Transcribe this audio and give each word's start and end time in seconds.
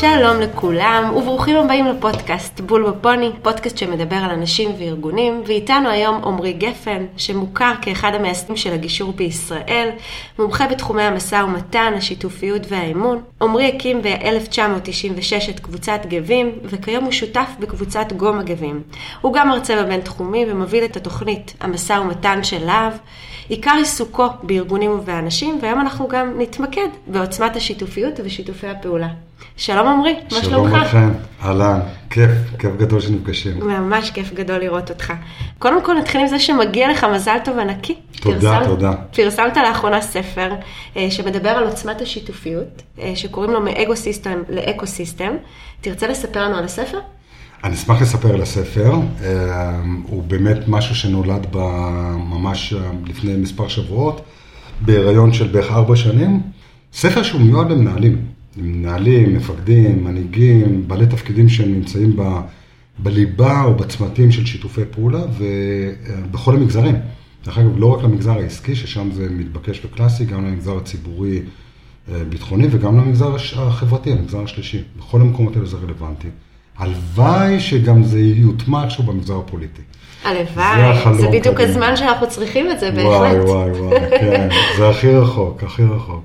שלום 0.00 0.40
לכולם 0.40 1.12
וברוכים 1.16 1.56
הבאים 1.56 1.86
לפודקאסט 1.86 2.60
בול 2.60 2.90
בפוני, 2.90 3.30
פודקאסט 3.42 3.78
שמדבר 3.78 4.16
על 4.16 4.30
אנשים 4.30 4.70
וארגונים, 4.78 5.42
ואיתנו 5.46 5.88
היום 5.88 6.24
עמרי 6.24 6.52
גפן, 6.52 7.06
שמוכר 7.16 7.72
כאחד 7.82 8.14
המייסדים 8.14 8.56
של 8.56 8.72
הגישור 8.72 9.12
בישראל, 9.12 9.88
מומחה 10.38 10.66
בתחומי 10.66 11.02
המשא 11.02 11.42
ומתן, 11.44 11.92
השיתופיות 11.96 12.62
והאמון. 12.68 13.22
עמרי 13.42 13.68
הקים 13.68 14.02
ב-1996 14.02 15.50
את 15.50 15.60
קבוצת 15.60 16.00
גבים, 16.08 16.52
וכיום 16.64 17.04
הוא 17.04 17.12
שותף 17.12 17.48
בקבוצת 17.60 18.12
גומה 18.16 18.42
גבים. 18.42 18.82
הוא 19.20 19.32
גם 19.32 19.48
מרצה 19.48 19.82
בבינתחומי 19.82 20.44
ומוביל 20.48 20.84
את 20.84 20.96
התוכנית 20.96 21.54
המשא 21.60 21.92
ומתן 21.92 22.44
של 22.44 22.64
להב. 22.64 22.92
עיקר 23.48 23.74
עיסוקו 23.78 24.26
בארגונים 24.42 24.90
ובאנשים, 24.90 25.58
והיום 25.62 25.80
אנחנו 25.80 26.08
גם 26.08 26.34
נתמקד 26.38 26.88
בעוצמת 27.06 27.56
השיתופיות 27.56 28.14
ושיתופי 28.24 28.66
הפעולה. 28.66 29.08
שלום 29.56 29.86
עמרי, 29.86 30.14
מה 30.32 30.42
שלומך? 30.42 30.70
שלום 30.70 30.82
לכם, 30.82 31.10
אהלן, 31.42 31.80
כיף, 32.10 32.30
כיף 32.58 32.70
גדול 32.76 33.00
שנפגשים. 33.00 33.60
ממש 33.60 34.10
כיף 34.10 34.32
גדול 34.34 34.56
לראות 34.56 34.90
אותך. 34.90 35.12
קודם 35.58 35.84
כל 35.84 35.94
נתחיל 35.98 36.20
עם 36.20 36.26
זה 36.26 36.38
שמגיע 36.38 36.90
לך 36.90 37.06
מזל 37.14 37.36
טוב 37.44 37.58
ענקי. 37.58 37.94
תודה, 38.20 38.40
פרסמת, 38.40 38.66
תודה. 38.66 38.92
פרסמת 39.16 39.56
לאחרונה 39.56 40.00
ספר 40.00 40.52
אה, 40.96 41.10
שמדבר 41.10 41.48
על 41.48 41.64
עוצמת 41.64 42.00
השיתופיות, 42.00 42.82
אה, 43.00 43.12
שקוראים 43.14 43.52
לו 43.52 43.60
מ 43.60 43.69
ego 43.69 43.96
system 43.96 44.38
ל 44.48 44.86
ecosystem. 44.86 45.32
תרצה 45.80 46.06
לספר 46.06 46.44
לנו 46.44 46.56
על 46.56 46.64
הספר? 46.64 46.98
אני 47.64 47.74
אשמח 47.74 48.02
לספר 48.02 48.34
על 48.34 48.42
הספר, 48.42 48.92
אה, 49.24 49.80
הוא 50.02 50.22
באמת 50.22 50.58
משהו 50.68 50.94
שנולד 50.94 51.46
ב- 51.50 51.56
ממש 52.16 52.72
אה, 52.72 52.80
לפני 53.06 53.36
מספר 53.36 53.68
שבועות, 53.68 54.20
בהיריון 54.80 55.32
של 55.32 55.46
בערך 55.48 55.70
ארבע 55.72 55.96
שנים. 55.96 56.40
ספר 56.92 57.22
שהוא 57.22 57.40
מיועד 57.40 57.70
למנהלים, 57.70 58.24
מנהלים, 58.56 59.36
מפקדים, 59.36 60.04
מנהיגים, 60.04 60.88
בעלי 60.88 61.06
תפקידים 61.06 61.48
שהם 61.48 61.72
נמצאים 61.72 62.16
ב, 62.16 62.22
בליבה 62.98 63.62
או 63.64 63.74
בצמתים 63.74 64.32
של 64.32 64.46
שיתופי 64.46 64.80
פעולה 64.90 65.20
ובכל 65.38 66.54
המגזרים. 66.54 66.94
דרך 67.44 67.58
אגב, 67.58 67.78
לא 67.78 67.86
רק 67.86 68.04
למגזר 68.04 68.32
העסקי, 68.32 68.74
ששם 68.74 69.10
זה 69.12 69.26
מתבקש 69.30 69.84
וקלאסי, 69.84 70.24
גם 70.24 70.46
למגזר 70.46 70.76
הציבורי 70.76 71.42
אה, 72.12 72.24
ביטחוני 72.28 72.66
וגם 72.70 72.98
למגזר 72.98 73.34
החברתי, 73.56 74.12
המגזר 74.12 74.42
השלישי. 74.42 74.82
בכל 74.98 75.20
המקומות 75.20 75.56
האלה 75.56 75.66
זה 75.66 75.76
רלוונטי. 75.76 76.28
הלוואי 76.78 77.60
שגם 77.60 78.04
זה 78.04 78.20
יוטמע 78.20 78.84
איכשהו 78.84 79.04
במגזר 79.04 79.38
הפוליטי. 79.38 79.82
הלוואי, 80.24 81.14
זה 81.14 81.20
זה 81.20 81.28
בדיוק 81.28 81.54
קדימה. 81.54 81.70
הזמן 81.70 81.96
שאנחנו 81.96 82.28
צריכים 82.28 82.70
את 82.70 82.80
זה, 82.80 82.90
וואי, 82.94 83.04
בהחלט. 83.04 83.48
וואי, 83.48 83.70
וואי, 83.70 84.00
כן, 84.20 84.48
זה 84.78 84.88
הכי 84.88 85.08
רחוק, 85.08 85.64
הכי 85.64 85.82
רחוק. 85.82 86.24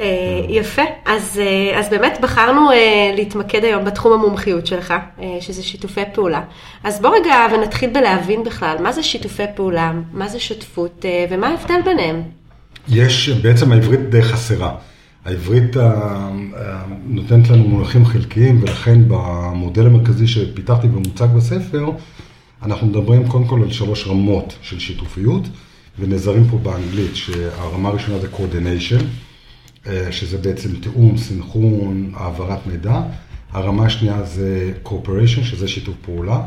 אה, 0.00 0.06
יפה, 0.48 0.82
אז, 1.06 1.40
אה, 1.42 1.78
אז 1.78 1.88
באמת 1.88 2.18
בחרנו 2.22 2.70
אה, 2.70 3.12
להתמקד 3.16 3.64
היום 3.64 3.84
בתחום 3.84 4.12
המומחיות 4.12 4.66
שלך, 4.66 4.94
שזה 5.40 5.62
שיתופי 5.62 6.00
פעולה. 6.14 6.42
אז 6.84 7.00
בוא 7.00 7.10
רגע 7.16 7.34
ונתחיל 7.54 7.90
בלהבין 7.90 8.44
בכלל, 8.44 8.76
מה 8.82 8.92
זה 8.92 9.02
שיתופי 9.02 9.42
פעולה, 9.54 9.92
מה 10.12 10.28
זה 10.28 10.40
שותפות 10.40 11.04
ומה 11.30 11.48
ההבדל 11.48 11.82
ביניהם. 11.84 12.22
יש, 12.88 13.28
בעצם 13.28 13.72
העברית 13.72 14.10
די 14.10 14.22
חסרה. 14.22 14.74
העברית 15.24 15.76
נותנת 17.06 17.50
לנו 17.50 17.68
מונחים 17.68 18.04
חלקיים, 18.04 18.62
ולכן 18.62 18.98
במודל 19.08 19.86
המרכזי 19.86 20.26
שפיתחתי 20.26 20.86
ומוצג 20.86 21.26
בספר, 21.36 21.90
אנחנו 22.62 22.86
מדברים 22.86 23.28
קודם 23.28 23.44
כל 23.44 23.62
על 23.62 23.70
שלוש 23.70 24.06
רמות 24.06 24.54
של 24.62 24.78
שיתופיות, 24.78 25.42
ונעזרים 25.98 26.44
פה 26.50 26.58
באנגלית, 26.58 27.16
שהרמה 27.16 27.88
הראשונה 27.88 28.18
זה 28.18 28.28
coordination, 28.36 29.02
שזה 30.10 30.38
בעצם 30.38 30.76
תיאום, 30.80 31.16
סנכרון, 31.16 32.10
העברת 32.14 32.66
מידע. 32.66 33.02
הרמה 33.52 33.86
השנייה 33.86 34.22
זה 34.22 34.72
cooperation, 34.84 35.44
שזה 35.44 35.68
שיתוף 35.68 35.94
פעולה. 36.02 36.40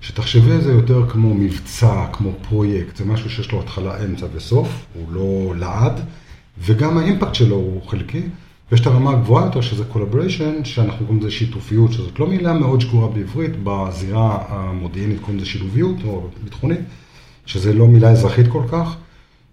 שתחשבי 0.00 0.52
על 0.52 0.60
זה 0.60 0.72
יותר 0.72 1.08
כמו 1.08 1.34
מבצע, 1.34 2.06
כמו 2.12 2.30
פרויקט, 2.48 2.96
זה 2.96 3.04
משהו 3.04 3.30
שיש 3.30 3.52
לו 3.52 3.60
התחלה, 3.60 4.04
אמצע 4.04 4.26
וסוף, 4.34 4.86
הוא 4.94 5.12
לא 5.12 5.54
לעד, 5.56 6.00
וגם 6.58 6.98
האימפקט 6.98 7.34
שלו 7.34 7.56
הוא 7.56 7.82
חלקי. 7.86 8.22
ויש 8.72 8.80
את 8.80 8.86
הרמה 8.86 9.10
הגבוהה 9.10 9.44
יותר, 9.44 9.60
שזה 9.60 9.84
collaboration, 9.92 10.64
שאנחנו 10.64 11.06
קוראים 11.06 11.20
לזה 11.20 11.30
שיתופיות, 11.30 11.92
שזאת 11.92 12.18
לא 12.18 12.26
מילה 12.26 12.52
מאוד 12.52 12.80
שגורה 12.80 13.08
בעברית, 13.08 13.52
בזירה 13.64 14.38
המודיעינית 14.48 15.20
קוראים 15.20 15.36
לזה 15.36 15.46
שילוביות, 15.46 15.96
או 16.04 16.28
ביטחונית, 16.44 16.80
שזה 17.46 17.72
לא 17.72 17.86
מילה 17.86 18.10
אזרחית 18.10 18.46
כל 18.48 18.62
כך, 18.68 18.96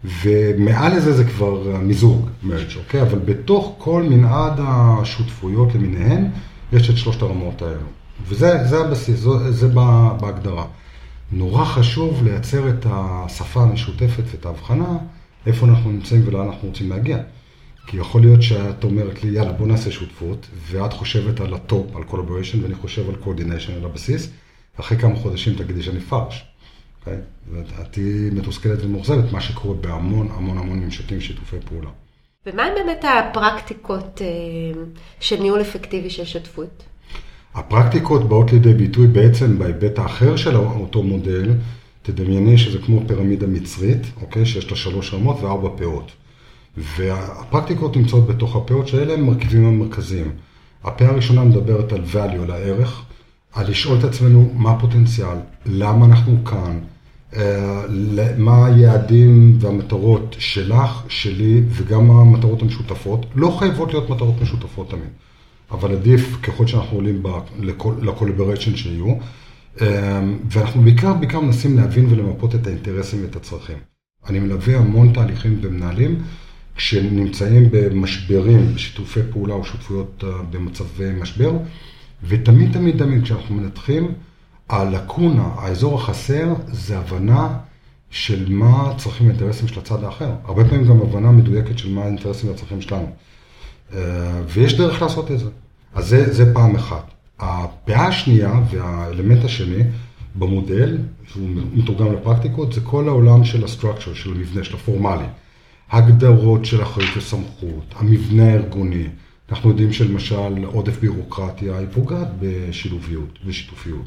ומעל 0.04 0.98
לזה 0.98 1.14
זה 1.14 1.24
כבר 1.26 1.78
מיזוג, 1.82 2.30
merge, 2.44 2.78
אוקיי? 2.78 3.02
אבל 3.02 3.20
בתוך 3.20 3.76
כל 3.78 4.04
מנעד 4.04 4.54
השותפויות 4.58 5.76
למיניהן, 5.76 6.28
יש 6.74 6.90
את 6.90 6.98
שלושת 6.98 7.22
הרמות 7.22 7.62
האלו. 7.62 7.88
וזה 8.28 8.68
זה 8.68 8.80
הבסיס, 8.80 9.20
זה, 9.20 9.52
זה 9.52 9.68
בה- 9.68 10.14
בהגדרה. 10.22 10.66
נורא 11.32 11.66
חשוב 11.66 12.24
לייצר 12.24 12.70
את 12.70 12.86
השפה 12.90 13.64
המשותפת 13.64 14.24
ואת 14.32 14.46
ההבחנה, 14.46 14.98
איפה 15.46 15.66
אנחנו 15.66 15.92
נמצאים 15.92 16.22
ולאן 16.26 16.46
אנחנו 16.48 16.68
רוצים 16.68 16.90
להגיע. 16.90 17.18
כי 17.88 17.98
יכול 17.98 18.22
להיות 18.22 18.42
שאת 18.42 18.84
אומרת 18.84 19.24
לי, 19.24 19.30
יאללה, 19.32 19.52
בוא 19.52 19.68
נעשה 19.68 19.92
שותפות, 19.92 20.48
ואת 20.72 20.94
חושבת 20.94 21.40
על 21.40 21.54
הטופ, 21.54 21.96
על 21.96 22.04
collaboration, 22.12 22.58
ואני 22.64 22.76
חושב 22.76 23.10
על 23.10 23.16
coordination, 23.24 23.72
על 23.78 23.86
הבסיס, 23.86 24.30
ואחרי 24.78 24.98
כמה 24.98 25.16
חודשים 25.16 25.54
תגידי 25.56 25.84
שאני 25.84 26.00
פרש. 26.00 26.49
אוקיי? 27.00 27.18
ואת 27.52 27.92
תהיי 27.92 28.30
מתוסכלת 28.32 28.84
ומאוכזבת, 28.84 29.32
מה 29.32 29.42
שקורה 29.42 29.76
בהמון 29.76 30.28
המון 30.32 30.58
המון 30.58 30.80
ממשקים 30.80 31.22
שיתופי 31.22 31.56
פעולה. 31.66 31.90
ומה 32.46 32.64
הם 32.64 32.74
באמת 32.76 33.06
הפרקטיקות 33.08 34.22
אה, 34.22 34.82
של 35.20 35.42
ניהול 35.42 35.62
אפקטיבי 35.62 36.10
של 36.10 36.26
שותפות? 36.26 36.84
הפרקטיקות 37.56 38.30
באות 38.30 38.52
לידי 38.52 38.74
ביטוי 38.74 39.08
בעצם 39.08 39.60
בהיבט 39.60 40.00
האחר 40.00 40.36
של 40.36 40.56
אותו 40.56 41.04
מודל, 41.04 41.52
תדמייני 42.02 42.58
שזה 42.58 42.80
כמו 42.80 43.02
פירמידה 43.08 43.48
מצרית, 43.48 44.02
אוקיי? 44.22 44.46
שיש 44.46 44.72
לה 44.72 44.78
שלוש 44.78 45.14
רמות 45.14 45.42
וארבע 45.42 45.70
פאות. 45.78 46.12
והפרקטיקות 46.78 47.98
נמצאות 47.98 48.28
בתוך 48.28 48.56
הפאות 48.56 48.88
שאלה 48.88 49.14
הם 49.14 49.20
המרכיבים 49.20 49.66
המרכזיים. 49.66 50.32
הפה 50.84 51.06
הראשונה 51.06 51.44
מדברת 51.44 51.94
על 51.94 52.04
value, 52.14 52.44
על 52.44 52.52
הערך, 52.52 53.06
על 53.54 53.70
לשאול 53.70 54.00
את 54.00 54.04
עצמנו 54.04 54.52
מה 54.54 54.72
הפוטנציאל, 54.72 55.38
למה 55.66 56.06
אנחנו 56.06 56.46
כאן, 56.46 56.80
אה, 57.36 57.84
מה 58.38 58.66
היעדים 58.66 59.58
והמטרות 59.60 60.36
שלך, 60.40 61.04
שלי, 61.08 61.62
וגם 61.70 62.12
המטרות 62.12 62.62
המשותפות. 62.62 63.26
לא 63.36 63.56
חייבות 63.60 63.94
להיות 63.94 64.10
מטרות 64.10 64.42
משותפות 64.42 64.90
תמיד. 64.90 65.10
אבל 65.72 65.92
עדיף 65.92 66.38
ככל 66.44 66.68
שאנחנו 66.68 66.98
עולים 66.98 67.24
לקולבריישן 68.02 68.76
שיהיו. 68.76 69.16
ואנחנו 70.52 70.82
בעיקר, 70.82 71.14
בעיקר 71.14 71.40
מנסים 71.40 71.78
להבין 71.78 72.06
ולמפות 72.10 72.56
את 72.56 72.68
האינטרסים 72.68 73.22
ואת 73.24 73.36
הצרכים. 73.36 73.78
אני 74.30 74.40
מלווה 74.40 74.78
המון 74.78 75.14
תהליכים 75.14 75.62
במנהלים, 75.62 76.22
כשנמצאים 76.76 77.70
במשברים, 77.72 78.74
בשיתופי 78.76 79.20
פעולה 79.32 79.54
או 79.54 79.66
שותפויות 79.66 80.24
אה, 80.24 80.30
במצבי 80.50 81.12
משבר, 81.22 81.52
ותמיד 82.24 82.74
תמיד 82.74 82.98
תמיד 82.98 83.24
כשאנחנו 83.24 83.56
מנתחים, 83.56 84.14
הלקונה, 84.70 85.50
האזור 85.58 86.02
החסר, 86.02 86.54
זה 86.68 86.98
הבנה 87.00 87.58
של 88.10 88.54
מה 88.54 88.90
הצרכים 88.92 89.28
והאינטרסים 89.28 89.68
של 89.68 89.80
הצד 89.80 90.04
האחר. 90.04 90.32
הרבה 90.46 90.66
פעמים 90.66 90.86
גם 90.86 91.02
הבנה 91.02 91.32
מדויקת 91.32 91.78
של 91.78 91.94
מה 91.94 92.04
האינטרסים 92.04 92.50
והצרכים 92.50 92.82
שלנו. 92.82 93.08
אה, 93.94 94.00
ויש 94.48 94.78
דרך 94.78 95.02
לעשות 95.02 95.32
את 95.32 95.40
זה. 95.40 95.50
אז 95.94 96.08
זה, 96.08 96.34
זה 96.34 96.54
פעם 96.54 96.76
אחת. 96.76 97.12
הפאה 97.40 98.08
השנייה 98.08 98.62
והאלמנט 98.72 99.46
השני 99.46 99.84
במודל, 100.36 100.98
שהוא 101.28 101.48
מתורגם 101.74 102.14
לפרקטיקות, 102.14 102.74
זה 102.74 102.82
כל 102.82 103.08
העולם 103.08 103.44
של 103.44 103.64
ה-structure, 103.64 104.16
של 104.16 104.32
המבנה, 104.32 104.64
של 104.64 104.76
הפורמלי. 104.76 105.26
הגדרות 105.92 106.66
של 106.66 106.84
אחריות 106.84 107.18
וסמכות, 107.18 107.94
המבנה 107.96 108.44
הארגוני. 108.44 109.08
אנחנו 109.52 109.70
יודעים 109.70 109.94
שלמשל 109.94 110.66
עודף 110.66 111.00
בירוקרטיה 111.00 111.78
היא 111.78 111.88
פוגעת 111.94 112.28
בשילוביות, 112.40 113.40
בשיתופיות. 113.46 114.06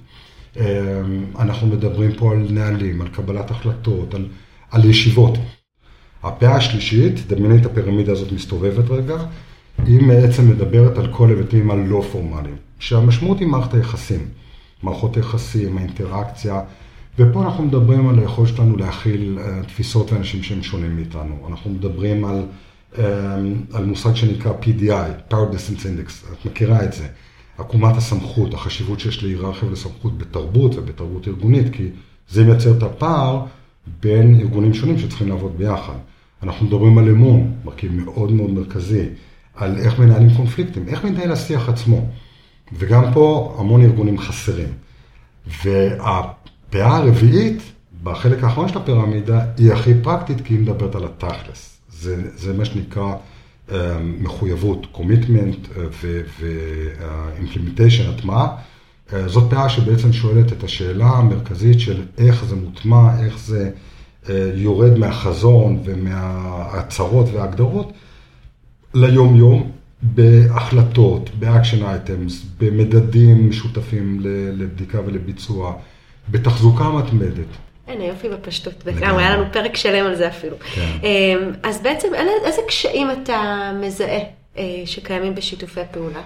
אה, 0.57 1.01
אנחנו 1.39 1.67
מדברים 1.67 2.11
פה 2.13 2.33
על 2.33 2.47
נהלים, 2.51 3.01
על 3.01 3.09
קבלת 3.09 3.51
החלטות, 3.51 4.15
על, 4.15 4.27
על 4.71 4.85
ישיבות. 4.85 5.39
הפאה 6.23 6.57
השלישית, 6.57 7.27
דמייני 7.27 7.61
את 7.61 7.67
הפירמידה 7.67 8.13
הזאת 8.13 8.33
מסתובבת 8.33 8.91
רגע, 8.91 9.17
היא 9.87 10.09
בעצם 10.09 10.51
מדברת 10.51 10.99
על 10.99 11.13
כל 11.13 11.29
היבטים 11.29 11.71
הלא 11.71 12.05
פורמליים, 12.13 12.57
שהמשמעות 12.79 13.41
היא 13.41 13.49
מערכת 13.49 13.75
היחסים, 13.75 14.29
מערכות 14.83 15.17
היחסים, 15.17 15.79
האינטראקציה, 15.79 16.61
ופה 17.19 17.43
אנחנו 17.43 17.65
מדברים 17.65 18.09
על 18.09 18.19
היכולת 18.19 18.49
שלנו 18.49 18.77
להכיל 18.77 19.39
uh, 19.39 19.67
תפיסות 19.67 20.13
ואנשים 20.13 20.43
שהם 20.43 20.63
שונים 20.63 20.97
מאיתנו. 20.97 21.49
אנחנו 21.51 21.71
מדברים 21.71 22.25
על, 22.25 22.43
על 23.73 23.85
מושג 23.85 24.15
שנקרא 24.15 24.53
PDI, 24.63 25.33
Power 25.33 25.55
Distance 25.55 25.83
Index, 25.83 26.33
את 26.33 26.47
מכירה 26.47 26.85
את 26.85 26.93
זה, 26.93 27.07
עקומת 27.59 27.97
הסמכות, 27.97 28.55
החשיבות 28.55 29.01
שיש 29.01 29.23
להיררכיה 29.23 29.69
ולסמכות 29.69 30.19
בתרבות 30.19 30.75
ובתרבות 30.75 31.29
ארגונית, 31.29 31.73
כי 31.73 31.89
זה 32.29 32.45
מייצר 32.45 32.77
את 32.77 32.83
הפער 32.83 33.45
בין 34.01 34.41
ארגונים 34.41 34.75
שונים 34.75 34.99
שצריכים 34.99 35.29
לעבוד 35.29 35.59
ביחד. 35.59 35.97
אנחנו 36.43 36.67
מדברים 36.67 36.99
על 36.99 37.09
אמון, 37.09 37.53
מרכיב 37.65 37.93
מאוד 37.93 38.33
מאוד 38.33 38.51
מרכזי, 38.51 39.07
על 39.55 39.79
איך 39.79 39.99
מנהלים 39.99 40.35
קונפליקטים, 40.37 40.89
איך 40.89 41.05
מתנהל 41.05 41.33
השיח 41.33 41.69
עצמו. 41.69 42.07
וגם 42.73 43.05
פה 43.13 43.57
המון 43.59 43.83
ארגונים 43.83 44.19
חסרים. 44.19 44.69
והפאה 45.47 46.97
הרביעית, 46.97 47.63
בחלק 48.03 48.45
האחרון 48.45 48.69
של 48.69 48.79
הפירמידה, 48.79 49.45
היא 49.57 49.73
הכי 49.73 49.95
פרקטית 50.03 50.41
כי 50.41 50.55
היא 50.55 50.61
מדברת 50.61 50.95
על 50.95 51.05
התכלס. 51.05 51.79
זה, 52.03 52.17
זה 52.37 52.53
מה 52.53 52.65
שנקרא 52.65 53.15
uh, 53.69 53.73
מחויבות, 54.21 54.87
commitment 54.95 55.69
ו-implementation, 56.41 58.09
הטמעה. 58.09 58.57
Uh, 59.09 59.13
זאת 59.27 59.51
פאה 59.51 59.69
שבעצם 59.69 60.13
שואלת 60.13 60.53
את 60.53 60.65
השאלה 60.65 61.07
המרכזית 61.07 61.81
של 61.81 62.03
איך 62.19 62.45
זה 62.45 62.57
מוטמע, 62.57 63.25
איך 63.25 63.39
זה 63.39 63.71
יורד 64.55 64.99
מהחזון 64.99 65.83
ומההצהרות 65.85 67.27
וההגדרות 67.33 67.93
ליום-יום, 68.95 69.71
בהחלטות, 70.03 71.31
ב 71.39 71.45
action 71.45 71.85
items, 71.85 72.47
במדדים 72.59 73.49
משותפים 73.49 74.21
לבדיקה 74.53 75.01
ולביצוע, 75.07 75.75
בתחזוקה 76.31 76.91
מתמדת. 76.91 77.47
אין, 77.89 78.01
היופי 78.01 78.29
בפשטות, 78.29 78.75
וגם 78.85 79.19
היה 79.19 79.37
לנו 79.37 79.45
פרק 79.53 79.77
שלם 79.77 80.07
על 80.07 80.15
זה 80.15 80.29
אפילו. 80.29 80.57
כן. 80.75 80.91
אמ, 81.03 81.53
אז 81.63 81.83
בעצם 81.83 82.09
איזה 82.45 82.61
קשיים 82.69 83.11
אתה 83.11 83.71
מזהה 83.81 84.19
אה, 84.59 84.83
שקיימים 84.85 85.35
בשיתופי 85.35 85.81
פעולה? 85.91 86.21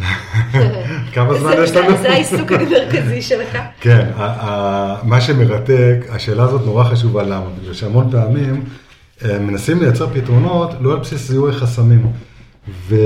כמה 1.14 1.34
זמן 1.34 1.52
יש 1.64 1.70
לנו? 1.70 1.96
זה 1.96 2.12
העיסוק 2.12 2.52
המרכזי 2.52 3.22
שלך. 3.22 3.58
כן, 3.80 4.06
מה 5.02 5.20
שמרתק, 5.20 5.96
השאלה 6.08 6.42
הזאת 6.42 6.64
נורא 6.64 6.84
חשובה 6.84 7.22
למה, 7.22 7.46
בגלל 7.60 7.74
שהמון 7.74 8.10
פעמים 8.10 8.64
אה, 9.24 9.38
מנסים 9.38 9.82
לייצר 9.82 10.06
פתרונות 10.14 10.70
לא 10.80 10.92
על 10.92 10.98
בסיס 10.98 11.28
זיהוי 11.28 11.52
חסמים. 11.52 12.12
ו... 12.88 12.96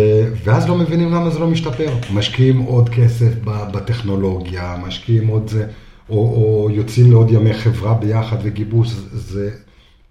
ואז 0.45 0.69
לא 0.69 0.75
מבינים 0.77 1.15
למה 1.15 1.31
זה 1.31 1.39
לא 1.39 1.47
משתפר. 1.47 1.95
משקיעים 2.13 2.59
עוד 2.59 2.89
כסף 2.89 3.33
בטכנולוגיה, 3.45 4.77
משקיעים 4.87 5.27
עוד 5.27 5.49
זה, 5.49 5.67
או, 6.11 6.17
או 6.17 6.71
יוצאים 6.71 7.11
לעוד 7.11 7.31
ימי 7.31 7.55
חברה 7.55 7.95
ביחד 7.95 8.37
וגיבוש, 8.43 8.89
זה... 9.13 9.51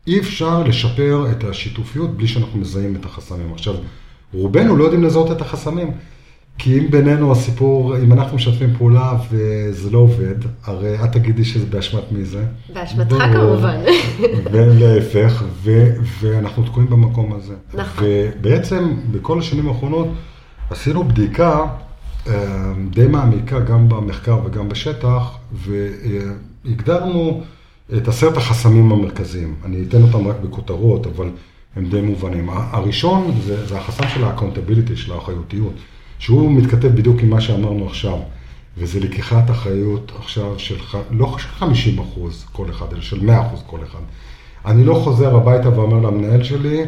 אי 0.08 0.20
אפשר 0.20 0.64
לשפר 0.64 1.26
את 1.32 1.44
השיתופיות 1.44 2.18
בלי 2.18 2.28
שאנחנו 2.28 2.60
מזהים 2.60 2.96
את 2.96 3.06
החסמים. 3.06 3.54
עכשיו, 3.54 3.74
רובנו 4.34 4.76
לא 4.76 4.84
יודעים 4.84 5.04
לזהות 5.04 5.32
את 5.32 5.42
החסמים. 5.42 5.92
כי 6.58 6.80
אם 6.80 6.92
בינינו 6.92 7.32
הסיפור, 7.32 7.98
אם 7.98 8.14
אנחנו 8.14 8.36
משתפים 8.36 8.74
פעולה 8.78 9.14
וזה 9.32 9.92
לא 9.92 9.98
עובד, 9.98 10.36
הרי 10.64 11.04
את 11.04 11.12
תגידי 11.12 11.46
שזה 11.46 11.66
באשמת 11.66 12.12
מי 12.12 12.26
זה. 12.26 12.46
באשמתך 12.74 13.16
כמובן. 13.34 13.76
ולהפך, 14.52 15.44
ואנחנו 16.22 16.64
תקועים 16.64 16.90
במקום 16.90 17.34
הזה. 17.34 17.54
נכון. 17.74 18.04
ובעצם 18.08 18.94
בכל 19.12 19.40
השנים 19.40 19.68
האחרונות 19.68 20.08
עשינו 20.70 21.04
בדיקה 21.04 21.66
די 22.90 23.08
מעמיקה 23.08 23.60
גם 23.60 23.90
במחקר 23.90 24.40
וגם 24.46 24.70
בשטח, 24.70 25.38
והגדרנו 26.66 27.44
את 27.98 28.08
עשרת 28.08 28.38
החסמים 28.38 28.92
המרכזיים. 28.92 29.56
אני 29.66 29.84
אתן 29.88 30.02
אותם 30.02 30.28
רק 30.28 30.36
בכותרות, 30.44 31.08
אבל 31.08 31.30
הם 31.76 31.90
די 31.90 32.02
מובנים. 32.02 32.50
הראשון 32.50 33.32
זה, 33.46 33.66
זה 33.68 33.78
החסם 33.78 34.04
של 34.14 34.24
ה-accountability, 34.24 34.96
של 34.96 35.14
האחריותיות. 35.14 35.74
שהוא 36.20 36.52
מתכתב 36.52 36.88
בדיוק 36.88 37.22
עם 37.22 37.30
מה 37.30 37.42
שאמרנו 37.42 37.88
עכשיו, 37.88 38.18
וזה 38.78 39.00
לקיחת 39.00 39.52
אחריות 39.52 40.12
עכשיו 40.20 40.60
של 40.60 40.76
לא 41.12 41.36
של 41.38 41.48
50 41.48 42.00
אחוז 42.00 42.46
כל 42.52 42.70
אחד, 42.70 42.86
אלא 42.94 43.02
של 43.02 43.26
100 43.26 43.48
אחוז 43.48 43.64
כל 43.68 43.80
אחד. 43.84 44.00
אני 44.66 44.84
לא 44.84 44.94
חוזר 44.94 45.36
הביתה 45.36 45.70
ואומר 45.70 46.00
למנהל 46.10 46.44
שלי, 46.44 46.80
אה, 46.80 46.86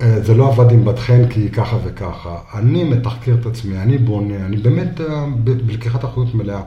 זה 0.00 0.34
לא 0.34 0.48
עבד 0.48 0.72
עם 0.72 0.84
בת 0.84 0.98
חן 0.98 1.28
כי 1.28 1.40
היא 1.40 1.50
ככה 1.50 1.76
וככה. 1.84 2.38
אני 2.54 2.84
מתחקר 2.84 3.34
את 3.40 3.46
עצמי, 3.46 3.78
אני 3.78 3.98
בונה, 3.98 4.46
אני 4.46 4.56
באמת 4.56 5.00
אה, 5.00 5.26
בלקיחת 5.44 6.04
אחריות 6.04 6.34
מלאה. 6.34 6.60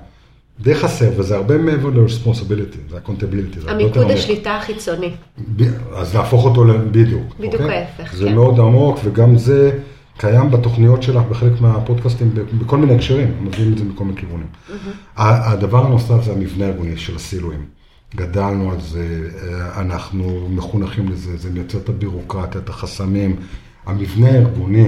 די 0.59 0.75
חסר, 0.75 1.09
וזה 1.17 1.35
הרבה 1.35 1.57
מעבר 1.57 1.89
ל-responsibility, 1.89 2.89
זה 2.89 2.97
ה-accountability. 2.97 3.71
המיקוד 3.71 4.11
השליטה 4.11 4.55
החיצוני. 4.55 5.11
אז 5.95 6.15
להפוך 6.15 6.45
אותו 6.45 6.65
בדיוק. 6.91 7.35
בדיוק 7.39 7.61
אוקיי? 7.61 7.77
ההפך, 7.77 8.15
זה 8.15 8.25
כן. 8.25 8.35
מאוד 8.35 8.59
עמוק, 8.59 8.99
וגם 9.03 9.37
זה... 9.37 9.79
קיים 10.17 10.51
בתוכניות 10.51 11.03
שלך 11.03 11.23
בחלק 11.29 11.61
מהפודקאסטים, 11.61 12.33
בכל 12.59 12.77
מיני 12.77 12.95
הקשרים, 12.95 13.33
מביאים 13.41 13.73
את 13.73 13.77
זה 13.77 13.83
מכל 13.83 14.03
מיני 14.03 14.17
כיוונים. 14.17 14.47
Mm-hmm. 14.47 14.71
הדבר 15.15 15.85
הנוסף 15.85 16.23
זה 16.23 16.31
המבנה 16.31 16.65
הארגוני 16.65 16.97
של 16.97 17.15
הסילואים. 17.15 17.65
גדלנו 18.15 18.71
על 18.71 18.81
זה, 18.81 19.29
אה, 19.43 19.81
אנחנו 19.81 20.47
מחונכים 20.49 21.09
לזה, 21.09 21.37
זה 21.37 21.49
מייצר 21.49 21.77
את 21.77 21.89
הבירוקרטיה, 21.89 22.61
את 22.61 22.69
החסמים, 22.69 23.35
המבנה 23.85 24.29
הארגוני, 24.29 24.87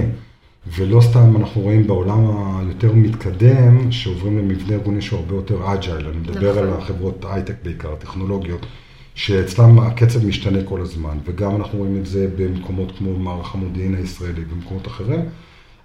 ולא 0.76 1.00
סתם 1.00 1.36
אנחנו 1.36 1.60
רואים 1.60 1.86
בעולם 1.86 2.26
היותר 2.58 2.92
מתקדם, 2.92 3.92
שעוברים 3.92 4.38
למבנה 4.38 4.74
ארגוני 4.74 5.02
שהוא 5.02 5.18
הרבה 5.20 5.34
יותר 5.34 5.72
agile, 5.72 6.06
אני 6.06 6.16
מדבר 6.16 6.50
נכון. 6.50 6.62
על 6.62 6.72
החברות 6.78 7.24
הייטק 7.28 7.54
בעיקר, 7.62 7.94
טכנולוגיות. 7.94 8.66
שאצלם 9.14 9.78
הקצב 9.78 10.26
משתנה 10.26 10.58
כל 10.64 10.80
הזמן, 10.80 11.18
וגם 11.24 11.56
אנחנו 11.56 11.78
רואים 11.78 11.96
את 11.96 12.06
זה 12.06 12.28
במקומות 12.36 12.92
כמו 12.98 13.18
מערך 13.18 13.54
המודיעין 13.54 13.94
הישראלי, 13.94 14.44
במקומות 14.44 14.86
אחרים. 14.86 15.20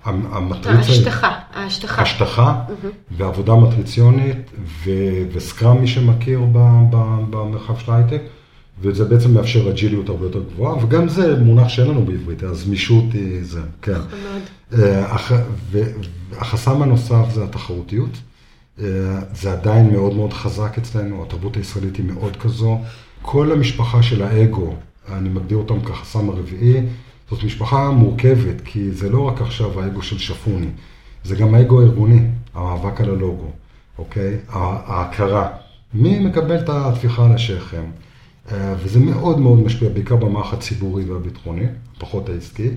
המטריצה... 0.06 0.92
ההשטחה, 0.92 1.40
ההשטחה. 1.54 2.02
השטחה, 2.02 2.64
mm-hmm. 2.68 3.14
ועבודה 3.18 3.56
מטריציונית, 3.56 4.52
ו... 4.86 4.92
וסקראם, 5.34 5.82
מי 5.82 5.88
שמכיר 5.88 6.42
ב... 6.52 6.58
ב... 6.90 6.96
במרחב 7.30 7.78
של 7.78 7.92
ההייטק, 7.92 8.22
וזה 8.82 9.06
בעצם 9.06 9.34
מאפשר 9.34 9.70
אג'יליות 9.70 10.10
הרבה 10.10 10.26
יותר 10.26 10.44
גבוהה, 10.54 10.84
וגם 10.84 11.08
זה 11.10 11.40
מונח 11.40 11.68
שאין 11.70 11.88
לנו 11.88 12.06
בעברית, 12.06 12.44
אז 12.44 12.68
מישות 12.68 13.14
היא 13.14 13.44
זה, 13.44 13.62
כן. 13.82 13.92
נכון 13.92 14.20
מאוד. 14.24 14.42
אה, 14.82 15.18
והחסם 15.72 16.82
הנוסף 16.82 17.26
זה 17.34 17.44
התחרותיות. 17.44 18.18
אה, 18.82 18.86
זה 19.34 19.52
עדיין 19.52 19.94
מאוד 19.94 20.16
מאוד 20.16 20.34
חזק 20.34 20.78
אצלנו, 20.78 21.24
התרבות 21.24 21.58
הישראלית 21.58 21.96
היא 21.96 22.06
מאוד 22.06 22.36
כזו. 22.36 22.80
כל 23.22 23.52
המשפחה 23.52 24.04
של 24.04 24.24
האגו, 24.24 24.76
אני 25.14 25.30
מגדיר 25.30 25.58
אותם 25.58 25.82
כחסם 25.82 26.30
הרביעי, 26.30 26.82
זאת 27.30 27.44
משפחה 27.44 27.92
מורכבת, 27.92 28.62
כי 28.66 28.92
זה 28.92 29.10
לא 29.10 29.22
רק 29.22 29.42
עכשיו 29.42 29.82
האגו 29.82 30.02
של 30.02 30.18
שפוני, 30.18 30.68
זה 31.24 31.36
גם 31.36 31.56
האגו 31.56 31.82
הארגוני, 31.82 32.20
המאבק 32.54 33.02
על 33.02 33.10
הלוגו, 33.10 33.52
אוקיי? 33.98 34.38
ההכרה. 34.50 35.50
מי 35.94 36.20
מקבל 36.20 36.60
את 36.60 36.70
הטפיחה 36.70 37.26
על 37.26 37.32
השכם? 37.32 37.84
אה, 38.52 38.74
וזה 38.84 39.00
מאוד 39.00 39.40
מאוד 39.40 39.60
משפיע, 39.60 39.90
בעיקר 39.90 40.16
במערך 40.16 40.54
הציבורי 40.54 41.04
והביטחוני, 41.04 41.66
פחות 41.98 42.30
העסקי. 42.30 42.70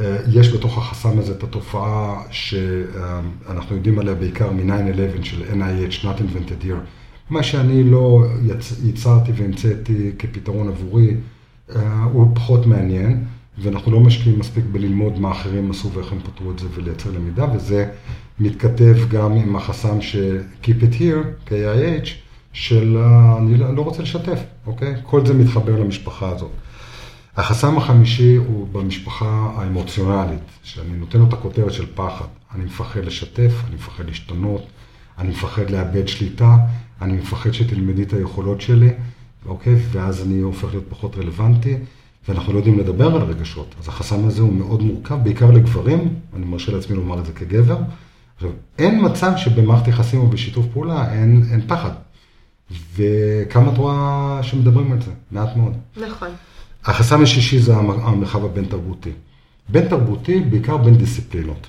אה, 0.00 0.16
יש 0.32 0.54
בתוך 0.54 0.78
החסם 0.78 1.18
הזה 1.18 1.32
את 1.32 1.42
התופעה 1.42 2.22
שאנחנו 2.30 3.76
יודעים 3.76 3.98
עליה 3.98 4.14
בעיקר 4.14 4.50
מ-9-11 4.50 5.24
של 5.24 5.42
NIH, 5.42 6.04
Not 6.04 6.20
Invented 6.20 6.64
Here. 6.64 6.84
מה 7.30 7.42
שאני 7.42 7.84
לא 7.84 8.24
ייצרתי 8.84 9.32
והמצאתי 9.34 10.12
כפתרון 10.18 10.68
עבורי, 10.68 11.14
אה, 11.76 12.02
הוא 12.12 12.30
פחות 12.34 12.66
מעניין, 12.66 13.24
ואנחנו 13.60 13.92
לא 13.92 14.00
משקיעים 14.00 14.38
מספיק 14.38 14.64
בללמוד 14.72 15.18
מה 15.18 15.32
אחרים 15.32 15.70
עשו 15.70 15.92
ואיך 15.92 16.12
הם 16.12 16.18
פתרו 16.20 16.50
את 16.50 16.58
זה 16.58 16.66
ולייצר 16.74 17.10
למידה, 17.10 17.46
וזה 17.54 17.90
מתכתב 18.40 18.96
גם 19.10 19.32
עם 19.32 19.56
החסם 19.56 20.00
של 20.00 20.42
Keep 20.62 20.66
it 20.66 20.94
here, 20.94 21.48
KIH, 21.50 22.08
של 22.52 22.96
אני 23.38 23.56
לא, 23.56 23.74
לא 23.74 23.82
רוצה 23.82 24.02
לשתף, 24.02 24.40
אוקיי? 24.66 24.94
כל 25.02 25.26
זה 25.26 25.34
מתחבר 25.34 25.80
למשפחה 25.80 26.28
הזאת. 26.28 26.50
החסם 27.36 27.76
החמישי 27.76 28.36
הוא 28.36 28.68
במשפחה 28.72 29.52
האמוציונלית, 29.56 30.40
שאני 30.62 30.96
נותן 30.96 31.18
לו 31.18 31.28
את 31.28 31.32
הכותרת 31.32 31.72
של 31.72 31.86
פחד. 31.94 32.24
אני 32.54 32.64
מפחד 32.64 33.04
לשתף, 33.04 33.52
אני 33.66 33.74
מפחד 33.74 34.06
להשתנות, 34.06 34.66
אני 35.18 35.28
מפחד 35.28 35.70
לאבד 35.70 36.08
שליטה, 36.08 36.56
אני 37.02 37.12
מפחד 37.12 37.52
שתלמדי 37.52 38.02
את 38.02 38.12
היכולות 38.12 38.60
שלי, 38.60 38.90
אוקיי? 39.46 39.76
ואז 39.92 40.26
אני 40.26 40.40
הופך 40.40 40.68
להיות 40.70 40.84
פחות 40.88 41.16
רלוונטי, 41.16 41.76
ואנחנו 42.28 42.52
לא 42.52 42.58
יודעים 42.58 42.78
לדבר 42.78 43.14
על 43.16 43.22
רגשות. 43.22 43.74
אז 43.80 43.88
החסם 43.88 44.26
הזה 44.26 44.42
הוא 44.42 44.52
מאוד 44.52 44.82
מורכב, 44.82 45.18
בעיקר 45.22 45.50
לגברים, 45.50 46.14
אני 46.36 46.46
מרשה 46.46 46.72
לעצמי 46.72 46.96
לומר 46.96 47.18
את 47.18 47.26
זה 47.26 47.32
כגבר. 47.32 47.78
עכשיו, 48.36 48.50
אין 48.78 49.04
מצב 49.04 49.32
שבמערכת 49.36 49.88
יחסים 49.88 50.20
או 50.20 50.26
בשיתוף 50.26 50.66
פעולה 50.72 51.12
אין, 51.12 51.42
אין 51.52 51.60
פחד. 51.66 51.90
וכמה 52.96 53.72
את 53.72 53.78
רואה 53.78 54.38
שמדברים 54.42 54.92
על 54.92 55.02
זה? 55.02 55.10
מעט 55.30 55.56
מאוד. 55.56 55.72
נכון. 55.96 56.28
החסם 56.84 57.22
השישי 57.22 57.58
זה 57.58 57.76
המרחב 57.76 58.44
הבין-תרבותי. 58.44 59.10
בין-תרבותי, 59.68 60.40
בעיקר 60.40 60.76
בין 60.76 60.94
דיסציפלינות. 60.94 61.66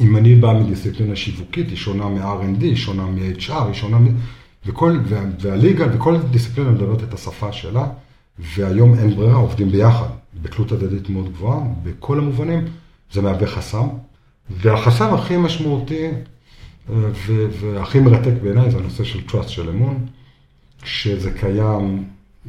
אם 0.00 0.16
אני 0.16 0.34
בא 0.34 0.52
מדיסציפלינה 0.52 1.16
שיווקית, 1.16 1.68
היא 1.68 1.76
שונה 1.76 2.08
מ-R&D, 2.08 2.62
היא 2.62 2.76
שונה 2.76 3.06
מ-HR, 3.06 3.52
היא 3.52 3.74
שונה 3.74 3.98
מ... 3.98 4.06
וכל, 4.66 4.98
והליגה 5.40 5.86
וכל 5.92 6.16
דיסציפלינה 6.30 6.70
מדברת 6.70 7.02
את 7.02 7.14
השפה 7.14 7.52
שלה, 7.52 7.86
והיום 8.40 8.94
אין 8.94 9.14
ברירה, 9.14 9.34
עובדים 9.34 9.70
ביחד, 9.70 10.06
בתלות 10.42 10.72
הדדית 10.72 11.08
מאוד 11.08 11.32
גבוהה, 11.32 11.60
בכל 11.82 12.18
המובנים 12.18 12.64
זה 13.12 13.22
מהווה 13.22 13.46
חסם. 13.46 13.88
והחסם 14.50 15.14
הכי 15.14 15.36
משמעותי 15.36 16.06
אה, 16.90 16.94
והכי 17.60 18.00
מרתק 18.00 18.32
בעיניי 18.42 18.70
זה 18.70 18.78
הנושא 18.78 19.04
של 19.04 19.18
trust, 19.28 19.48
של 19.48 19.68
אמון. 19.68 20.06
כשזה 20.82 21.30
קיים, 21.30 22.04